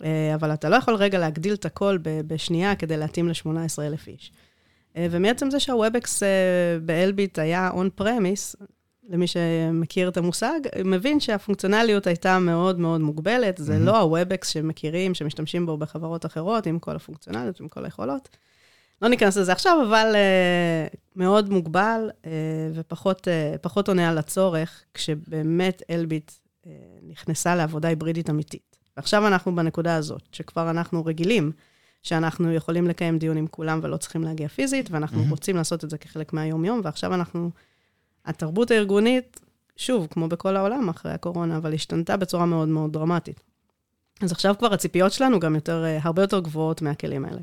[0.04, 4.32] אה, אבל אתה לא יכול רגע להגדיל את הכל בשנייה כדי להתאים ל-18,000 איש.
[4.98, 6.24] אה, ומעצם זה שה Webex
[6.82, 8.56] באלביט היה on premise,
[9.10, 13.80] למי שמכיר את המושג, מבין שהפונקציונליות הייתה מאוד מאוד מוגבלת, זה mm-hmm.
[13.80, 18.30] לא ה Webex שמכירים, שמשתמשים בו בחברות אחרות, עם כל הפונקציונליות, עם כל היכולות.
[19.02, 22.26] לא ניכנס לזה עכשיו, אבל uh, מאוד מוגבל uh,
[22.74, 26.68] ופחות uh, עונה על הצורך, כשבאמת אלביט uh,
[27.04, 28.78] נכנסה לעבודה היברידית אמיתית.
[28.98, 31.52] ועכשיו אנחנו בנקודה הזאת, שכבר אנחנו רגילים
[32.04, 35.30] שאנחנו יכולים לקיים דיון עם כולם ולא צריכים להגיע פיזית, ואנחנו mm-hmm.
[35.30, 37.52] רוצים לעשות את זה כחלק מהיום-יום, ועכשיו אנחנו...
[38.26, 39.40] התרבות הארגונית,
[39.78, 43.40] שוב, כמו בכל העולם אחרי הקורונה, אבל השתנתה בצורה מאוד מאוד דרמטית.
[44.22, 47.42] אז עכשיו כבר הציפיות שלנו גם יותר, הרבה יותר גבוהות מהכלים האלה.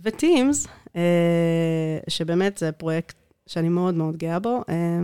[0.00, 5.00] וטימס, אה, שבאמת זה פרויקט שאני מאוד מאוד גאה בו, אה,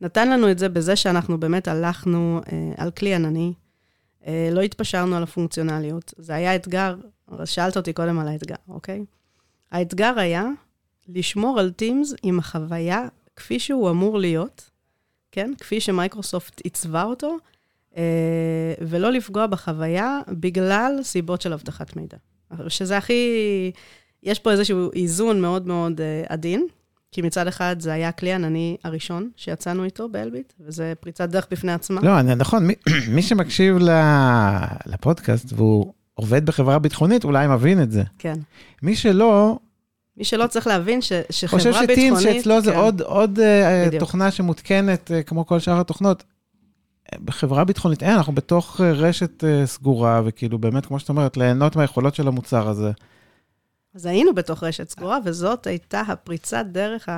[0.00, 3.52] נתן לנו את זה בזה שאנחנו באמת הלכנו אה, על כלי ענני,
[4.52, 6.14] לא התפשרנו על הפונקציונליות.
[6.16, 6.96] זה היה אתגר,
[7.44, 9.04] שאלת אותי קודם על האתגר, אוקיי?
[9.70, 10.46] האתגר היה
[11.08, 13.06] לשמור על טימס עם החוויה
[13.36, 14.70] כפי שהוא אמור להיות,
[15.32, 15.52] כן?
[15.58, 17.36] כפי שמייקרוסופט עיצבה אותו,
[18.80, 22.16] ולא לפגוע בחוויה בגלל סיבות של אבטחת מידע.
[22.68, 23.72] שזה הכי...
[24.22, 26.66] יש פה איזשהו איזון מאוד מאוד uh, עדין,
[27.12, 31.72] כי מצד אחד זה היה הכלי ענני הראשון שיצאנו איתו באלביט, וזה פריצת דרך בפני
[31.72, 32.00] עצמה.
[32.00, 32.74] לא, נכון, מי,
[33.14, 33.76] מי שמקשיב
[34.86, 38.02] לפודקאסט והוא עובד בחברה ביטחונית, אולי מבין את זה.
[38.18, 38.34] כן.
[38.82, 39.58] מי שלא...
[40.16, 41.90] מי שלא צריך להבין ש, שחברה ביטחונית...
[41.90, 42.60] חושב שטים שאצלו כן.
[42.60, 46.24] זה עוד, עוד uh, תוכנה שמותקנת, uh, כמו כל שאר התוכנות.
[47.24, 51.76] בחברה ביטחונית אין, אנחנו בתוך אה, רשת אה, סגורה, וכאילו באמת, כמו שאת אומרת, ליהנות
[51.76, 52.90] מהיכולות של המוצר הזה.
[53.94, 57.08] אז היינו בתוך רשת סגורה, וזאת הייתה הפריצת דרך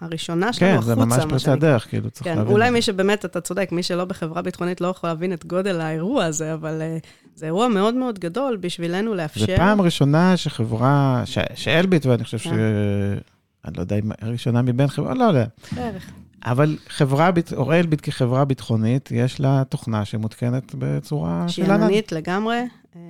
[0.00, 0.94] הראשונה שלנו כן, החוצה.
[0.94, 2.52] כן, זה ממש פריצת דרך, כאילו, צריך כן, להבין.
[2.52, 6.24] אולי מי שבאמת, אתה צודק, מי שלא בחברה ביטחונית לא יכול להבין את גודל האירוע
[6.24, 9.46] הזה, אבל uh, זה אירוע מאוד מאוד גדול בשבילנו לאפשר...
[9.46, 11.38] זה פעם ראשונה שחברה, ש...
[11.54, 12.50] שאלביט, ואני חושב כן.
[12.50, 12.52] ש...
[13.64, 15.44] אני לא יודע אם ראשונה מבין חברה, לא יודע.
[15.72, 16.10] בערך.
[16.44, 21.80] אבל חברה, או אלביט כחברה ביטחונית, יש לה תוכנה שמותקנת בצורה של ענן.
[21.80, 22.62] שעננית לגמרי.
[22.96, 23.00] אה,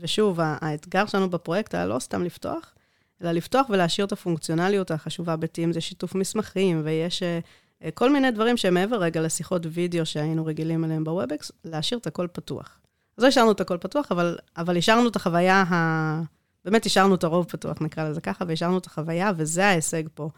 [0.00, 2.74] ושוב, האתגר שלנו בפרויקט היה לא סתם לפתוח,
[3.22, 8.30] אלא לפתוח ולהשאיר את הפונקציונליות החשובה ב Teams, זה שיתוף מסמכים, ויש אה, כל מיני
[8.30, 12.80] דברים שהם מעבר רגע לשיחות וידאו שהיינו רגילים אליהם ב Webex, להשאיר את הכל פתוח.
[13.16, 16.22] אז לא השארנו את הכל פתוח, אבל, אבל השארנו את החוויה ה...
[16.64, 20.28] באמת השארנו את הרוב פתוח, נקרא לזה ככה, והשארנו את החוויה, וזה ההישג פה.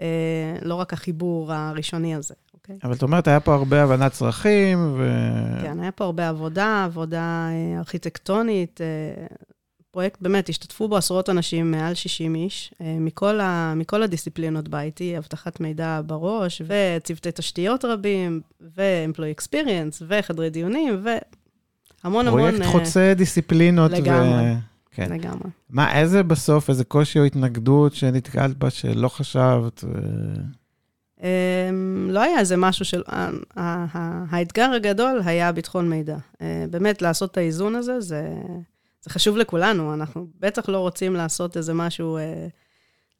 [0.00, 2.34] אה, לא רק החיבור הראשוני הזה,
[2.68, 2.78] אוקיי?
[2.84, 5.10] אבל את אומרת, היה פה הרבה הבנת צרכים, ו...
[5.62, 8.80] כן, היה פה הרבה עבודה, עבודה אה, ארכיטקטונית.
[8.80, 9.26] אה,
[9.90, 15.60] פרויקט, באמת, השתתפו בו עשרות אנשים, מעל 60 איש, מכל, ה, מכל הדיסציפלינות ב-IT, אבטחת
[15.60, 18.40] מידע בראש, וצוותי תשתיות רבים,
[18.76, 22.40] ו-employee experience, וחדרי דיונים, והמון המון...
[22.40, 23.90] פרויקט חוצה דיסציפלינות.
[23.90, 24.52] לגמרי.
[24.52, 24.54] ו...
[24.90, 25.12] כן.
[25.12, 25.50] לגמרי.
[25.70, 29.84] מה, איזה בסוף, איזה קושי או התנגדות שנתקלת בה שלא חשבת?
[29.84, 29.88] ו...
[31.22, 33.02] אמ, לא היה איזה משהו של...
[34.30, 36.16] האתגר הגדול היה ביטחון מידע.
[36.42, 38.32] אה, באמת, לעשות את האיזון הזה, זה,
[39.02, 39.94] זה חשוב לכולנו.
[39.94, 42.46] אנחנו בטח לא רוצים לעשות איזה משהו, אה,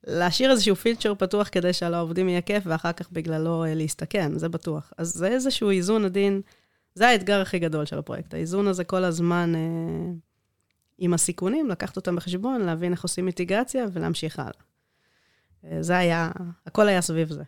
[0.06, 4.48] להשאיר איזשהו פיצ'ר פתוח כדי שעל העובדים יהיה כיף, ואחר כך בגללו אה, להסתכן, זה
[4.48, 4.92] בטוח.
[4.98, 6.40] אז זה איזשהו איזון עדין,
[6.94, 8.34] זה האתגר הכי גדול של הפרויקט.
[8.34, 9.52] האיזון הזה כל הזמן...
[11.00, 14.67] עם הסיכונים, לקחת אותם בחשבון, להבין איך עושים מיטיגציה ולהמשיך הלאה.
[15.64, 16.31] אה, זה היה,
[16.66, 17.42] הכל היה סביב זה.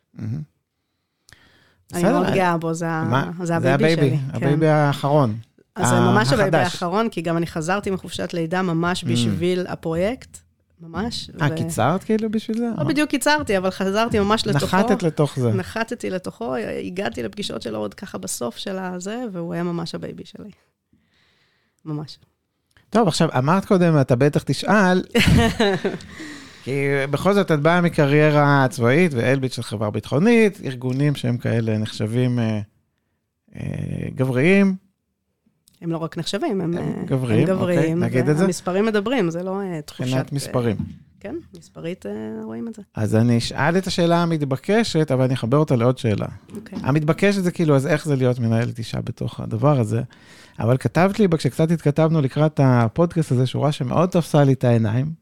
[1.94, 4.10] אני מאוד גאה בו, זה ה baby שלי.
[4.10, 5.36] זה הבייבי האחרון.
[5.76, 10.38] אז זה ממש ה baby האחרון, כי גם אני חזרתי מחופשת לידה ממש בשביל הפרויקט.
[10.80, 11.30] ממש.
[11.40, 12.68] אה, קיצרת כאילו בשביל זה?
[12.78, 14.76] לא בדיוק קיצרתי, אבל חזרתי ממש לתוכו.
[14.76, 15.52] נחתת לתוך זה.
[15.52, 16.54] נחתתי לתוכו,
[16.86, 20.50] הגעתי לפגישות שלו עוד ככה בסוף של הזה, והוא היה ממש הבייבי שלי.
[21.84, 22.18] ממש.
[22.90, 25.02] טוב, עכשיו, אמרת קודם, אתה בטח תשאל,
[26.70, 32.38] כי בכל זאת את באה מקריירה צבאית ואלביט של חברה ביטחונית, ארגונים שהם כאלה נחשבים
[32.38, 32.60] אה,
[33.56, 34.74] אה, גבריים.
[35.82, 37.78] הם לא רק נחשבים, הם, הם אה, גבריים, הם גבריים.
[37.78, 38.44] אוקיי, נגיד את זה.
[38.44, 40.02] המספרים מדברים, זה לא אה, תחושת...
[40.02, 40.76] מבחינת מספרים.
[41.20, 42.12] כן, מספרית אה,
[42.44, 42.82] רואים את זה.
[42.94, 46.26] אז אני אשאל את השאלה המתבקשת, אבל אני אחבר אותה לעוד שאלה.
[46.56, 46.78] אוקיי.
[46.82, 50.02] המתבקשת זה כאילו, אז איך זה להיות מנהלת אישה בתוך הדבר הזה?
[50.58, 55.19] אבל כתבת לי, כשקצת התכתבנו לקראת הפודקאסט הזה, שורה שמאוד תפסה לי את העיניים.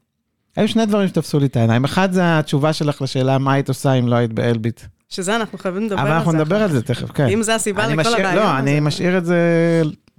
[0.55, 1.83] היו שני דברים שתפסו לי את העיניים.
[1.83, 4.81] אחד זה התשובה שלך לשאלה מה היית עושה אם לא היית באלביט.
[5.09, 6.11] שזה אנחנו חייבים לדבר על זה.
[6.11, 7.27] אבל אנחנו נדבר על זה תכף, כן.
[7.27, 8.35] אם זה הסיבה לכל הבעיה.
[8.35, 9.37] לא, אני משאיר את זה,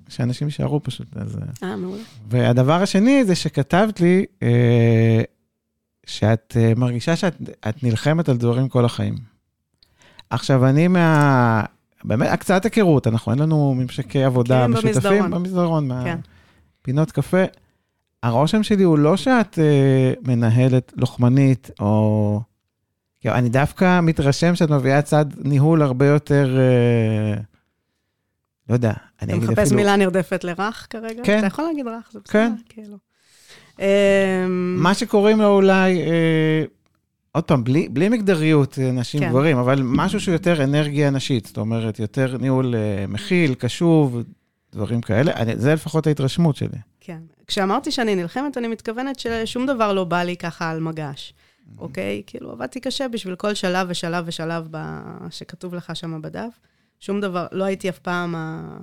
[0.08, 1.06] שאנשים יישארו פשוט.
[1.62, 2.02] אה, מעולה.
[2.28, 5.22] והדבר השני זה שכתבת לי, אה,
[6.06, 9.14] שאת אה, מרגישה שאת נלחמת על דברים כל החיים.
[10.30, 11.62] עכשיו, אני מה...
[12.04, 14.92] באמת, קצת היכרות, אנחנו, אין לנו ממשקי עבודה כן, משותפים.
[14.94, 15.30] במסדרון.
[15.30, 16.18] במסדרון, כן.
[16.80, 17.44] מהפינות קפה.
[18.22, 22.40] הרושם שלי הוא לא שאת אה, מנהלת לוחמנית, או...
[23.20, 27.40] כאילו, אני דווקא מתרשם שאת מביאה צד ניהול הרבה יותר, אה,
[28.68, 29.76] לא יודע, אני אתה אגיד מחפש אפילו...
[29.76, 31.22] מילה נרדפת לרך כרגע?
[31.24, 31.38] כן.
[31.38, 32.52] אתה יכול להגיד רך, זה בסדר, כן.
[32.68, 32.96] כאילו.
[33.78, 33.84] אמ,
[34.78, 36.64] מה שקוראים לו אולי, אה,
[37.32, 39.28] עוד פעם, בלי, בלי מגדריות, אה, נשים כן.
[39.28, 44.22] גברים, אבל משהו שהוא יותר אנרגיה נשית, זאת אומרת, יותר ניהול אה, מכיל, קשוב,
[44.72, 45.32] דברים כאלה.
[45.32, 46.78] אני, זה לפחות ההתרשמות שלי.
[47.00, 47.22] כן.
[47.46, 51.34] כשאמרתי שאני נלחמת, אני מתכוונת ששום דבר לא בא לי ככה על מגש,
[51.78, 52.22] אוקיי?
[52.26, 54.78] כאילו, עבדתי קשה בשביל כל שלב ושלב ושלב ב...
[55.30, 56.60] שכתוב לך שם בדף.
[57.00, 58.76] שום דבר, לא הייתי אף פעם ה...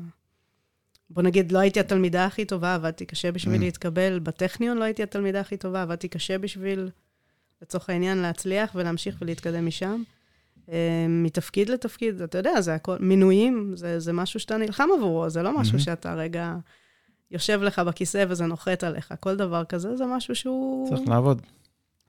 [1.09, 3.63] בוא נגיד, לא הייתי התלמידה הכי טובה, עבדתי קשה בשביל Mm.
[3.63, 4.19] להתקבל.
[4.19, 6.89] בטכניון לא הייתי התלמידה הכי טובה, עבדתי קשה בשביל,
[7.61, 10.03] לצורך העניין, להצליח ולהמשיך ולהתקדם משם.
[10.71, 10.75] אה,
[11.09, 15.57] מתפקיד לתפקיד, אתה יודע, זה הכל, מינויים, זה, זה משהו שאתה נלחם עבורו, זה לא
[15.59, 15.79] משהו.
[15.79, 16.55] שאתה רגע
[17.31, 19.13] יושב לך בכיסא וזה נוחת עליך.
[19.19, 20.89] כל דבר כזה זה משהו שהוא...
[20.89, 21.41] צריך לעבוד.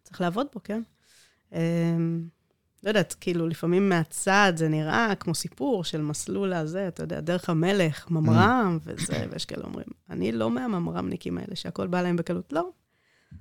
[0.02, 0.82] צריך לעבוד בו, כן.
[1.54, 1.60] אה,
[2.84, 7.50] לא יודעת, כאילו, לפעמים מהצד זה נראה כמו סיפור של מסלול הזה, אתה יודע, דרך
[7.50, 12.52] המלך, ממר"ם וזה, ויש כאלה אומרים, אני לא מהממר"מניקים האלה, שהכל בא להם בקלות.
[12.52, 12.68] לא.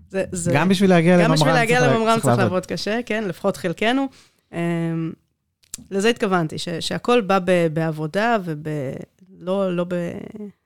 [0.09, 3.23] זה, זה, גם בשביל להגיע לממר"ם גם בשביל להגיע צריך- לממר"ם צריך לעבוד קשה, כן,
[3.27, 4.07] לפחות חלקנו.
[4.53, 5.11] אמ,
[5.91, 8.67] לזה התכוונתי, ש, שהכל בא ב, בעבודה וב...
[9.39, 9.93] לא, לא, ב,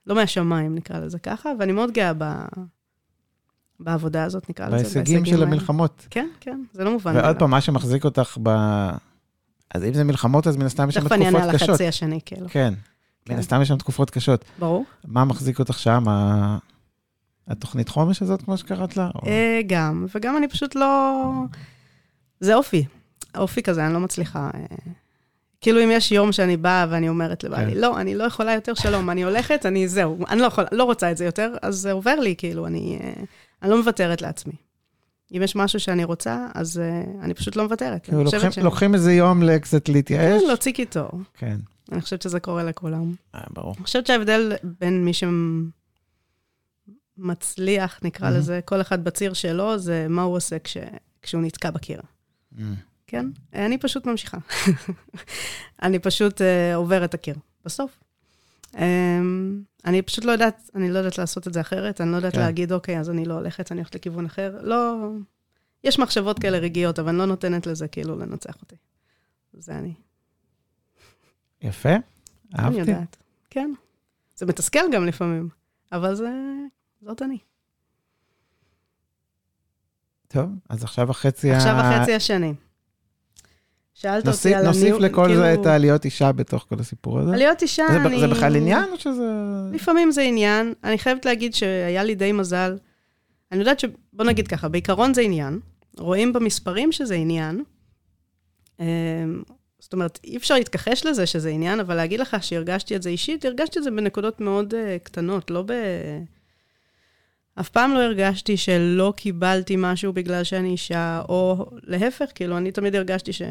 [0.08, 2.26] לא מהשמיים, נקרא לזה ככה, ואני מאוד גאה ב,
[3.80, 4.78] בעבודה הזאת, נקרא לזה.
[4.78, 5.46] בהישגים של האלה.
[5.46, 6.08] המלחמות.
[6.10, 7.16] כן, כן, זה לא מובן.
[7.16, 7.40] ועוד.
[7.40, 8.50] פעם, מה שמחזיק אותך ב...
[9.74, 11.70] אז אם זה מלחמות, אז מן הסתם יש שם תכף אני אענה תקופות על קשות.
[11.70, 12.48] החצי השני, כאילו.
[12.50, 12.74] כן.
[13.26, 13.34] כן.
[13.34, 14.46] מן הסתם יש שם תקופות קשות.
[14.60, 14.86] ברור.
[15.06, 16.04] מה מחזיק אותך שם?
[17.48, 19.10] התוכנית חומש הזאת, כמו שקראת לה?
[19.28, 21.24] אה, גם, וגם אני פשוט לא...
[22.40, 22.86] זה אופי.
[23.34, 24.50] האופי כזה, אני לא מצליחה...
[24.54, 24.60] אה,
[25.62, 27.78] כאילו אם יש יום שאני באה ואני אומרת לבעלי, כן.
[27.78, 31.12] לא, אני לא יכולה יותר שלום, אני הולכת, אני זהו, אני לא יכולה, לא רוצה
[31.12, 33.14] את זה יותר, אז זה עובר לי, כאילו, אני, אה,
[33.62, 34.54] אני לא מוותרת לעצמי.
[35.38, 38.04] אם יש משהו שאני רוצה, אז אה, אני פשוט לא מוותרת.
[38.04, 40.42] כאילו לוקחים- שאני- לוקחים איזה יום לקצת להתייאש?
[40.42, 41.10] כן, להוציא קיטור.
[41.38, 41.58] כן.
[41.92, 43.14] אני חושבת שזה קורה לכולם.
[43.36, 43.74] אה, ברור.
[43.78, 45.12] אני חושבת שההבדל בין מי
[47.18, 48.30] שמצליח, נקרא.
[48.30, 50.78] לזה, כל אחד בציר שלו, זה מה הוא עושה כש...
[51.22, 52.02] כשהוא נתקע בקיר.
[52.56, 52.62] Mm.
[53.12, 53.26] כן?
[53.54, 54.38] אני פשוט ממשיכה.
[55.84, 58.00] אני פשוט uh, עוברת את הקיר, בסוף.
[58.74, 58.78] Um,
[59.86, 62.40] אני פשוט לא יודעת, אני לא יודעת לעשות את זה אחרת, אני לא יודעת כן.
[62.40, 64.60] להגיד, אוקיי, אז אני לא הולכת, אני הולכת לכיוון אחר.
[64.62, 65.10] לא,
[65.84, 68.76] יש מחשבות כאלה רגעיות, אבל אני לא נותנת לזה כאילו לנצח אותי.
[69.54, 69.94] זה אני.
[71.62, 72.80] יפה, אני אהבתי.
[72.80, 73.18] יודעת.
[73.50, 73.74] כן.
[74.36, 75.50] זה מתסכל גם לפעמים,
[75.92, 76.30] אבל זה...
[77.02, 77.38] זאת אני.
[80.28, 81.58] טוב, אז עכשיו החצי ה...
[81.58, 82.54] עכשיו החצי השני.
[84.02, 87.20] שאלת נוסיף, אותי על נוסיף הניהול, לכל כאילו, זה את העליות אישה בתוך כל הסיפור
[87.20, 87.34] הזה?
[87.34, 88.20] עליות אישה, זה, אני...
[88.20, 89.32] זה בכלל עניין או שזה...
[89.74, 90.74] לפעמים זה עניין.
[90.84, 92.78] אני חייבת להגיד שהיה לי די מזל.
[93.52, 93.86] אני יודעת ש...
[94.14, 95.60] בוא נגיד ככה, בעיקרון זה עניין.
[95.98, 97.64] רואים במספרים שזה עניין.
[98.80, 98.86] אמ,
[99.80, 103.46] זאת אומרת, אי אפשר להתכחש לזה שזה עניין, אבל להגיד לך שהרגשתי את זה אישית,
[103.46, 105.72] הרגשתי את זה בנקודות מאוד uh, קטנות, לא ב...
[107.60, 112.96] אף פעם לא הרגשתי שלא קיבלתי משהו בגלל שאני אישה, או להפך, כאילו, אני תמיד
[112.96, 113.42] הרגשתי ש...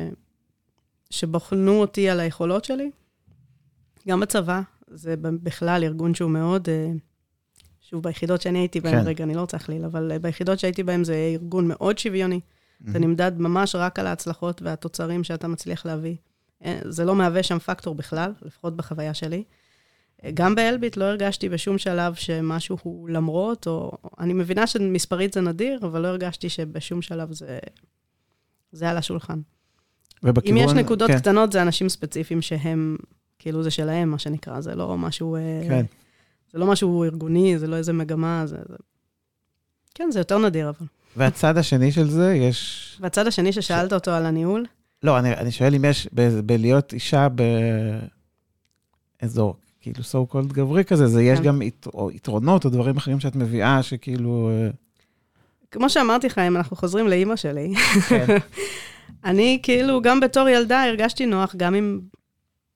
[1.10, 2.90] שבחנו אותי על היכולות שלי.
[4.08, 6.92] גם בצבא, זה בכלל ארגון שהוא מאוד, אה,
[7.80, 9.06] שוב, ביחידות שאני הייתי בהן, כן.
[9.06, 12.40] רגע, אני לא רוצה להכליל, אבל אה, ביחידות שהייתי בהן זה ארגון מאוד שוויוני.
[12.40, 12.90] Mm-hmm.
[12.90, 16.16] אתה נמדד ממש רק על ההצלחות והתוצרים שאתה מצליח להביא.
[16.64, 19.44] אה, זה לא מהווה שם פקטור בכלל, לפחות בחוויה שלי.
[20.34, 23.92] גם באלביט לא הרגשתי בשום שלב שמשהו הוא למרות, או...
[24.18, 27.58] אני מבינה שמספרית זה נדיר, אבל לא הרגשתי שבשום שלב זה,
[28.72, 29.40] זה על השולחן.
[30.22, 30.59] ובכיוון...
[30.59, 32.96] אם יש נקודות כן, קטנות, זה אנשים ספציפיים שהם,
[33.38, 35.37] כאילו זה שלהם, מה שנקרא, זה לא משהו...
[35.37, 35.85] אה, כן.
[36.52, 38.56] זה לא משהו ארגוני, זה לא איזה מגמה, זה...
[38.68, 38.76] זה...
[39.94, 40.87] כן, זה יותר נדיר, אבל.
[41.16, 42.98] והצד השני של זה, יש...
[43.00, 44.66] והצד השני ששאלת אותו על הניהול,
[45.02, 47.28] לא, אני, אני שואל אם יש ב- בלהיות אישה
[49.22, 51.44] באזור, כאילו so called גברי כזה, זה יש כן.
[51.44, 54.50] גם ית, או יתרונות או דברים אחרים שאת מביאה, שכאילו...
[54.52, 54.70] אה,
[55.70, 57.74] כמו שאמרתי לך, אם אנחנו חוזרים לאימא שלי,
[58.09, 58.26] כן.
[59.24, 62.00] אני כאילו, גם בתור ילדה הרגשתי נוח, גם עם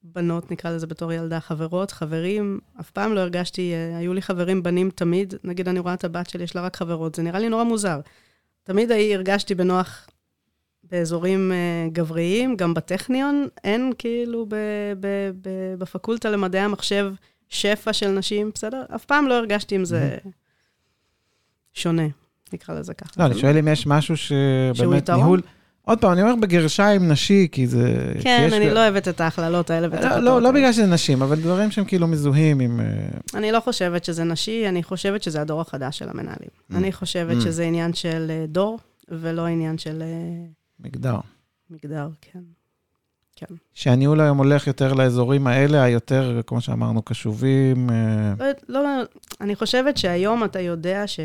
[0.03, 4.63] בנות, נקרא לזה בתור ילדה, חברות, חברים, אף פעם לא הרגשתי, אה, היו לי חברים
[4.63, 7.49] בנים תמיד, נגיד אני רואה את הבת שלי, יש לה רק חברות, זה נראה לי
[7.49, 7.99] נורא מוזר.
[8.63, 10.07] תמיד הרגשתי בנוח
[10.91, 14.55] באזורים אה, גבריים, גם בטכניון, אין כאילו ב,
[14.99, 15.07] ב,
[15.41, 17.13] ב, בפקולטה למדעי המחשב
[17.49, 18.83] שפע של נשים, בסדר?
[18.95, 20.17] אף פעם לא הרגשתי עם זה
[21.73, 22.07] שונה,
[22.53, 23.11] נקרא לזה ככה.
[23.17, 25.41] לא, אני שואל אם יש משהו שהוא שבאמת יתרון?
[25.85, 28.13] עוד פעם, אני אומר בגרשיים נשי, כי זה...
[28.21, 31.39] כן, אני לא אוהבת את ההכללות האלה ואת לא, לא, לא בגלל שזה נשים, אבל
[31.39, 32.79] דברים שהם כאילו מזוהים עם...
[32.79, 32.85] אה,
[33.33, 36.49] אני לא חושבת שזה נשי, אני חושבת שזה הדור החדש של המנהלים.
[36.71, 36.75] Mm.
[36.75, 37.41] אני חושבת mm.
[37.41, 40.01] שזה עניין של אה, דור, ולא עניין של...
[40.01, 40.45] אה,
[40.79, 41.17] מגדר.
[41.69, 42.39] מגדר, כן.
[43.35, 43.55] כן.
[43.73, 47.89] שהניהול היום הולך יותר לאזורים האלה, היותר, כמו שאמרנו, קשובים.
[48.67, 48.89] לא, לא,
[49.41, 51.19] אני חושבת שהיום אתה יודע ש...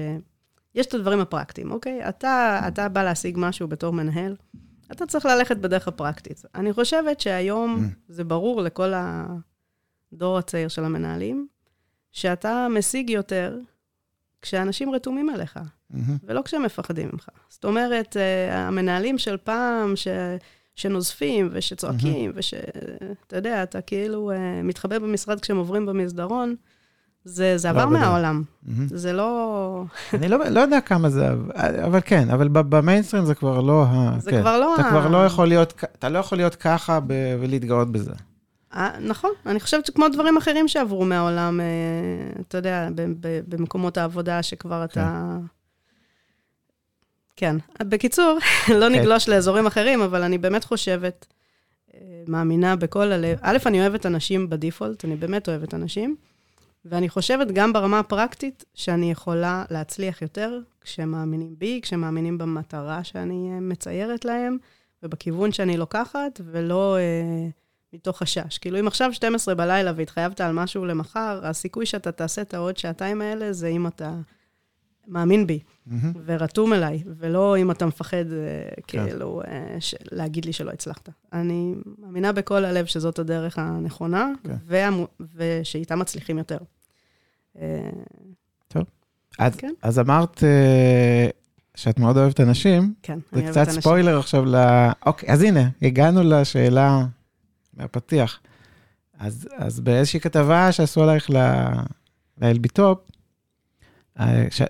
[0.74, 2.08] יש את הדברים הפרקטיים, אוקיי?
[2.08, 4.36] אתה, אתה בא להשיג משהו בתור מנהל,
[4.92, 6.42] אתה צריך ללכת בדרך הפרקטית.
[6.54, 7.94] אני חושבת שהיום mm.
[8.08, 8.92] זה ברור לכל
[10.12, 11.46] הדור הצעיר של המנהלים,
[12.12, 13.58] שאתה משיג יותר
[14.42, 15.96] כשאנשים רתומים אליך, mm-hmm.
[16.24, 17.28] ולא כשהם מפחדים ממך.
[17.48, 20.08] זאת אומרת, אה, המנהלים של פעם, ש...
[20.74, 22.34] שנוזפים ושצועקים, mm-hmm.
[22.36, 26.54] ושאתה יודע, אתה כאילו uh, מתחבא במשרד כשהם עוברים במסדרון,
[27.24, 28.42] זה, זה עבר לא מהעולם.
[28.42, 28.70] Mm-hmm.
[28.94, 29.84] זה לא...
[30.14, 31.28] אני לא, לא יודע כמה זה,
[31.84, 34.16] אבל כן, אבל במיינסטרים זה כבר לא ה...
[34.18, 34.40] זה כן.
[34.40, 34.90] כבר לא אתה ה...
[34.90, 38.12] כבר לא יכול להיות, אתה לא יכול להיות ככה ב, ולהתגאות בזה.
[38.12, 41.66] 아, אה, נכון, אני חושבת שכמו דברים אחרים שעברו מהעולם, אה,
[42.40, 42.88] אתה יודע,
[43.48, 45.00] במקומות העבודה, שכבר כן.
[45.00, 45.36] אתה...
[47.36, 47.56] כן.
[47.82, 48.38] בקיצור,
[48.80, 48.92] לא כן.
[48.92, 51.26] נגלוש לאזורים אחרים, אבל אני באמת חושבת,
[51.94, 53.38] אה, מאמינה בכל הלב.
[53.42, 56.16] א', אני אוהבת אנשים בדיפולט, אני באמת אוהבת אנשים.
[56.84, 63.60] ואני חושבת גם ברמה הפרקטית, שאני יכולה להצליח יותר כשמאמינים בי, כשמאמינים במטרה שאני אה,
[63.60, 64.56] מציירת להם,
[65.02, 67.48] ובכיוון שאני לוקחת, ולא אה,
[67.92, 68.58] מתוך חשש.
[68.58, 73.20] כאילו, אם עכשיו 12 בלילה והתחייבת על משהו למחר, הסיכוי שאתה תעשה את העוד שעתיים
[73.20, 74.14] האלה זה אם אתה
[75.10, 75.92] מאמין בי, mm-hmm.
[76.24, 79.08] ורתום אליי, ולא אם אתה מפחד, אה, כן.
[79.08, 79.94] כאילו, אה, ש...
[80.12, 81.08] להגיד לי שלא הצלחת.
[81.32, 84.54] אני מאמינה בכל הלב שזאת הדרך הנכונה, כן.
[84.66, 84.88] וה...
[85.36, 86.58] ושאיתה מצליחים יותר.
[87.60, 87.90] אה,
[88.68, 88.84] טוב.
[89.38, 89.72] אז, כן.
[89.82, 90.42] אז אמרת
[91.74, 92.94] שאת מאוד אוהבת אנשים.
[93.02, 93.64] כן, אני אוהבת אנשים.
[93.64, 94.56] זה קצת ספוילר עכשיו ל...
[95.06, 97.06] אוקיי, אז הנה, הגענו לשאלה
[97.76, 98.40] מהפתיח.
[99.18, 101.30] אז, אז באיזושהי כתבה שעשו עלייך
[102.40, 102.98] לאלביטופ,
[104.50, 104.62] ש...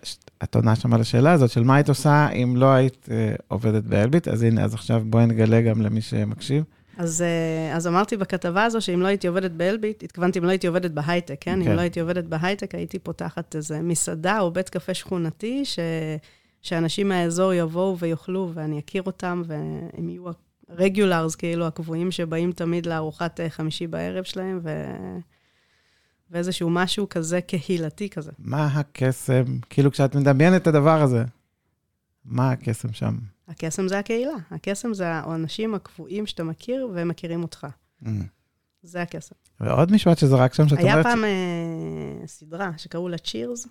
[0.42, 3.84] את עונה שם על השאלה הזאת של מה היית עושה אם לא היית uh, עובדת
[3.84, 6.64] באלביט, אז הנה, אז עכשיו בואי נגלה גם למי שמקשיב.
[6.98, 7.24] אז,
[7.72, 10.90] uh, אז אמרתי בכתבה הזו שאם לא הייתי עובדת באלביט, התכוונתי אם לא הייתי עובדת
[10.90, 11.54] בהייטק, כן?
[11.54, 11.62] Okay.
[11.62, 11.76] אם כן.
[11.76, 15.78] לא הייתי עובדת בהייטק, הייתי פותחת איזה מסעדה או בית קפה שכונתי, ש...
[16.62, 20.24] שאנשים מהאזור יבואו ויאכלו ואני אכיר אותם, והם יהיו
[20.70, 24.70] רגולרס, כאילו, הקבועים שבאים תמיד לארוחת אה, חמישי בערב שלהם, ו...
[26.30, 28.32] ואיזשהו משהו כזה קהילתי כזה.
[28.38, 29.44] מה הקסם?
[29.70, 31.24] כאילו, כשאת מדמיינת את הדבר הזה,
[32.24, 33.18] מה הקסם שם?
[33.48, 34.32] הקסם זה הקהילה.
[34.50, 37.66] הקסם זה האנשים הקבועים שאתה מכיר והם מכירים אותך.
[38.04, 38.08] Mm.
[38.82, 39.34] זה הקסם.
[39.60, 40.94] ועוד משפט שזרק שם, שאת אומרת...
[40.94, 43.66] היה פעם אה, סדרה שקראו לה צ'ירס,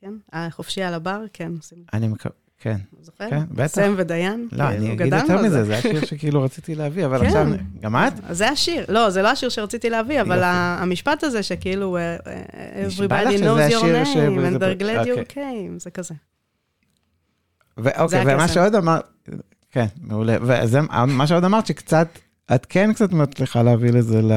[0.00, 0.14] כן?
[0.32, 1.52] החופשי על הבר, כן.
[1.92, 2.34] אני מקווה...
[2.62, 2.76] כן.
[3.00, 3.30] זוכר?
[3.30, 3.66] כן, בטח.
[3.66, 4.48] סם ודיין.
[4.52, 7.26] לא, אני אגיד יותר מזה, זה השיר שכאילו רציתי להביא, אבל כן.
[7.26, 7.46] עכשיו,
[7.80, 8.12] גם את?
[8.30, 8.84] זה השיר.
[8.88, 13.82] לא, זה לא השיר שרציתי להביא, אבל המשפט הזה שכאילו, אה, אה, everybody knows your
[13.82, 15.68] name, and they're glad you אוקיי.
[15.68, 16.14] came, זה כזה.
[17.98, 19.04] אוקיי, ומה שעוד אמרת,
[19.70, 20.36] כן, מעולה.
[20.42, 22.08] ומה שעוד אמרת, שקצת,
[22.54, 24.32] את כן קצת מצליחה להביא לזה ל...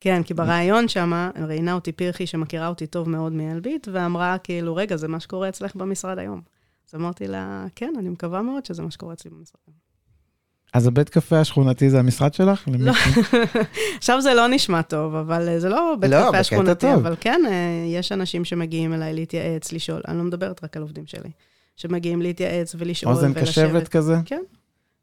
[0.00, 4.96] כן, כי בריאיון שם, ראיינה אותי פרחי, שמכירה אותי טוב מאוד מאלביט, ואמרה, כאילו, רגע,
[4.96, 6.53] זה מה שקורה אצלך במשרד היום.
[6.88, 9.74] אז אמרתי לה, כן, אני מקווה מאוד שזה מה שקורה אצלי במשרד.
[10.74, 12.68] אז הבית קפה השכונתי זה המשרד שלך?
[12.78, 12.92] לא,
[13.98, 17.40] עכשיו זה לא נשמע טוב, אבל אה, זה לא בית לא, קפה השכונתי, אבל כן,
[17.46, 21.30] אה, יש אנשים שמגיעים אליי להתייעץ, לשאול, אני לא מדברת רק על עובדים שלי,
[21.76, 23.48] שמגיעים להתייעץ ולשאול אוזן ולשבת.
[23.48, 24.16] אוזן קשבת כזה?
[24.24, 24.42] כן,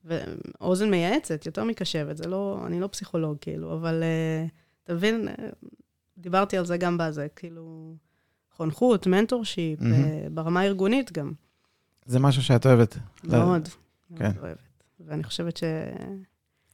[0.06, 4.46] ואוזן מייעצת, יותר מקשבת, זה לא, אני לא פסיכולוג, כאילו, אבל אה,
[4.84, 5.28] תבין,
[6.17, 7.96] דיברתי על זה גם בזה, כאילו,
[8.52, 9.80] חונכות, מנטורשיפ,
[10.32, 11.32] ברמה הארגונית גם.
[12.06, 12.98] זה משהו שאת אוהבת.
[13.24, 13.68] מאוד,
[14.16, 14.26] כן.
[14.26, 14.84] מאוד אוהבת.
[15.08, 15.64] ואני חושבת ש...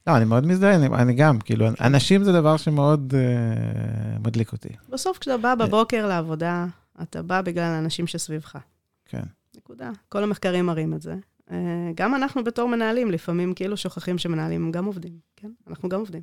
[0.06, 4.68] לא, אני מאוד מזדהה, אני, אני גם, כאילו, אנשים זה דבר שמאוד uh, מדליק אותי.
[4.88, 6.66] בסוף כשאתה בא בבוקר לעבודה,
[7.02, 8.56] אתה בא בגלל האנשים שסביבך.
[9.04, 9.22] כן.
[9.56, 9.90] נקודה.
[10.08, 11.14] כל המחקרים מראים את זה.
[11.48, 11.52] Uh,
[11.94, 15.50] גם אנחנו בתור מנהלים, לפעמים כאילו שוכחים שמנהלים גם עובדים, כן?
[15.66, 16.22] אנחנו גם עובדים.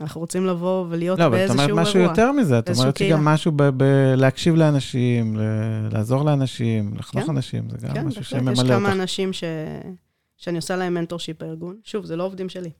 [0.00, 1.66] אנחנו רוצים לבוא ולהיות לא, באיזשהו אירוע.
[1.66, 5.36] לא, אבל את אומרת משהו יותר מזה, את אומרת שגם משהו בלהקשיב לאנשים,
[5.92, 7.30] לעזור לאנשים, לחנוך כן?
[7.30, 8.62] אנשים, זה גם כן, משהו שממלא אותך.
[8.62, 9.44] יש כמה אנשים ש...
[10.36, 11.80] שאני עושה להם מנטורשיפ בארגון.
[11.84, 12.70] שוב, זה לא עובדים שלי.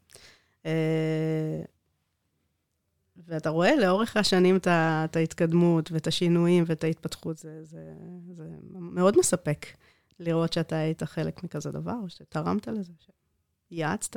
[0.66, 1.62] אה,
[3.26, 7.80] ואתה רואה לאורך השנים את ההתקדמות ואת השינויים ואת ההתפתחות, זה, זה,
[8.36, 9.66] זה מאוד מספק
[10.20, 12.92] לראות שאתה היית חלק מכזה דבר, או שתרמת לזה,
[13.70, 14.16] שיעצת.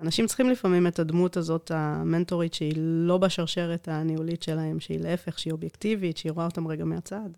[0.00, 5.52] אנשים צריכים לפעמים את הדמות הזאת, המנטורית, שהיא לא בשרשרת הניהולית שלהם, שהיא להפך, שהיא
[5.52, 7.28] אובייקטיבית, שהיא רואה אותם רגע מהצד,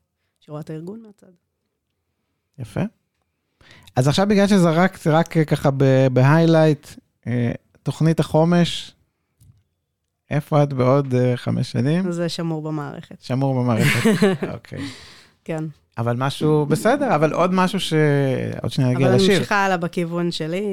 [0.40, 1.32] שהיא רואה את הארגון מהצד.
[2.58, 2.80] יפה.
[3.96, 5.70] אז עכשיו בגלל שזרקת רק ככה
[6.12, 6.88] בהיילייט,
[7.82, 8.94] תוכנית החומש,
[10.30, 12.12] איפה את בעוד חמש שנים?
[12.12, 13.22] זה שמור במערכת.
[13.22, 14.10] שמור במערכת,
[14.54, 14.78] אוקיי.
[15.44, 15.64] כן.
[15.98, 17.92] אבל משהו בסדר, אבל עוד משהו ש...
[18.62, 19.16] עוד שניה נגיע לשיר.
[19.16, 20.64] אבל אני ממשיכה הלאה בכיוון שלי.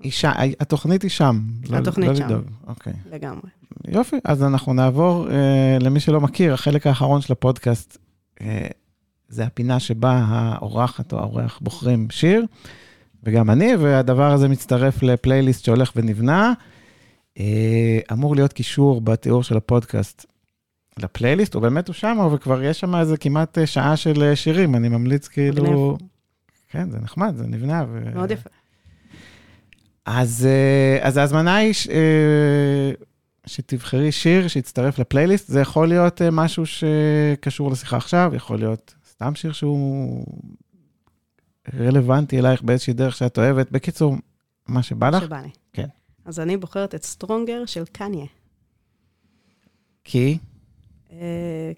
[0.00, 0.30] היא שם,
[0.60, 1.40] התוכנית היא שם.
[1.72, 2.24] התוכנית לא, לא שם.
[2.24, 2.44] לדאוג.
[2.66, 2.92] אוקיי.
[3.10, 3.50] לגמרי.
[3.88, 7.98] יופי, אז אנחנו נעבור, אה, למי שלא מכיר, החלק האחרון של הפודקאסט,
[8.40, 8.66] אה,
[9.28, 12.44] זה הפינה שבה האורחת או האורח בוחרים שיר,
[13.22, 16.52] וגם אני, והדבר הזה מצטרף לפלייליסט שהולך ונבנה.
[17.38, 20.26] אה, אמור להיות קישור בתיאור של הפודקאסט
[20.98, 25.28] לפלייליסט, הוא באמת הוא שם, וכבר יש שם איזה כמעט שעה של שירים, אני ממליץ
[25.28, 25.62] כאילו...
[25.64, 26.08] מגניב.
[26.68, 27.84] כן, זה נחמד, זה נבנה.
[27.92, 28.10] ו...
[28.14, 28.50] מאוד יפה.
[30.12, 32.90] אז, אה, אז ההזמנה היא ש- אה,
[33.46, 39.34] שתבחרי שיר שיצטרף לפלייליסט, זה יכול להיות אה, משהו שקשור לשיחה עכשיו, יכול להיות סתם
[39.34, 40.24] שיר שהוא
[41.78, 43.70] רלוונטי אלייך באיזושהי דרך שאת אוהבת.
[43.70, 44.16] בקיצור,
[44.68, 45.48] מה שבא לך, שבא לי.
[45.72, 45.86] כן.
[46.24, 48.26] אז אני בוחרת את סטרונגר של קניה.
[50.04, 50.38] כי,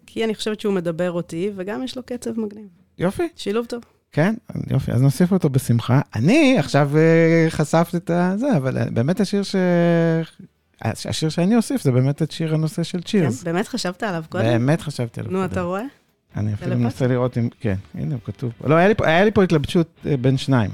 [0.06, 2.68] כי אני חושבת שהוא מדבר אותי, וגם יש לו קצב מגניב.
[2.98, 3.82] יופי, שילוב טוב.
[4.12, 4.34] כן,
[4.70, 6.00] יופי, אז נוסיף אותו בשמחה.
[6.14, 9.56] אני עכשיו אה, חשפתי את זה, אבל אה, באמת השיר ש...
[10.84, 13.42] השיר שאני אוסיף זה באמת את שיר הנושא של כן, צ'ירס.
[13.42, 14.44] באמת חשבת עליו קודם?
[14.44, 15.32] באמת חשבתי עליו.
[15.32, 15.52] נו, קודם.
[15.52, 15.82] אתה רואה?
[16.36, 16.76] אני אפילו?
[16.76, 18.52] מנסה לראות אם, כן, הנה, הוא כתוב.
[18.64, 20.70] לא, היה לי פה, היה לי פה התלבשות אה, בין שניים.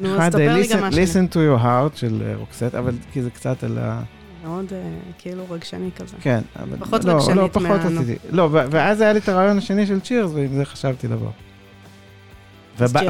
[0.00, 1.02] נו, אז תספר אה, לי גם משהו.
[1.02, 4.02] listen to your heart של אה, רוקסט, אבל כי זה קצת על ה...
[4.44, 4.78] מאוד אה,
[5.18, 6.16] כאילו רגשני כזה.
[6.20, 6.76] כן, אבל...
[6.78, 8.00] פחות לא, רגשנית לא, פחות נו.
[8.00, 8.16] רציתי.
[8.30, 11.30] לא, ואז היה לי את הרעיון השני של צ'ירס, ועם זה חשבתי לבוא.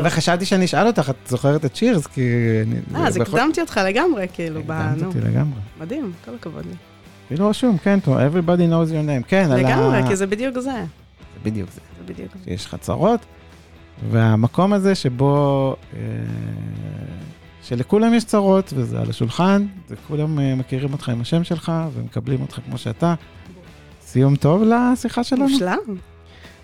[0.05, 2.07] וחשבתי שאני אשאל אותך, את זוכרת את צ'ירס?
[2.07, 2.21] כי...
[2.95, 4.71] אה, אז הקדמתי אותך לגמרי, כאילו, ב...
[4.71, 5.61] הקדמת אותי לגמרי.
[5.81, 6.73] מדהים, כל הכבוד לי.
[7.27, 9.29] כאילו רשום, כן, everybody knows your name.
[9.29, 9.57] כן, על ה...
[9.57, 10.61] לגמרי, כי זה בדיוק זה.
[10.61, 11.81] זה בדיוק זה.
[11.99, 12.45] זה בדיוק זה.
[12.45, 13.21] שיש חצרות,
[14.11, 16.01] והמקום הזה שבו, אה,
[17.63, 22.59] שלכולם יש צרות, וזה על השולחן, וכולם אה, מכירים אותך עם השם שלך, ומקבלים אותך
[22.67, 23.15] כמו שאתה.
[24.03, 25.49] סיום טוב לשיחה שלנו.
[25.49, 25.79] מושלם,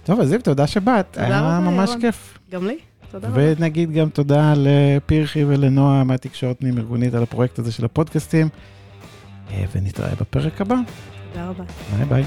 [0.04, 2.00] טוב, אז זיו, תודה שבאת, תודה היה רבה, ממש ירון.
[2.00, 2.38] כיף.
[2.50, 2.78] גם לי.
[3.14, 3.40] תודה רבה.
[3.58, 8.48] ונגיד גם תודה לפירחי ולנועה מהתקשורת פנים ארגונית על הפרויקט הזה של הפודקאסטים,
[9.50, 10.76] אה, ונתראה בפרק הבא.
[11.32, 11.64] תודה רבה.
[11.96, 12.24] ביי ביי.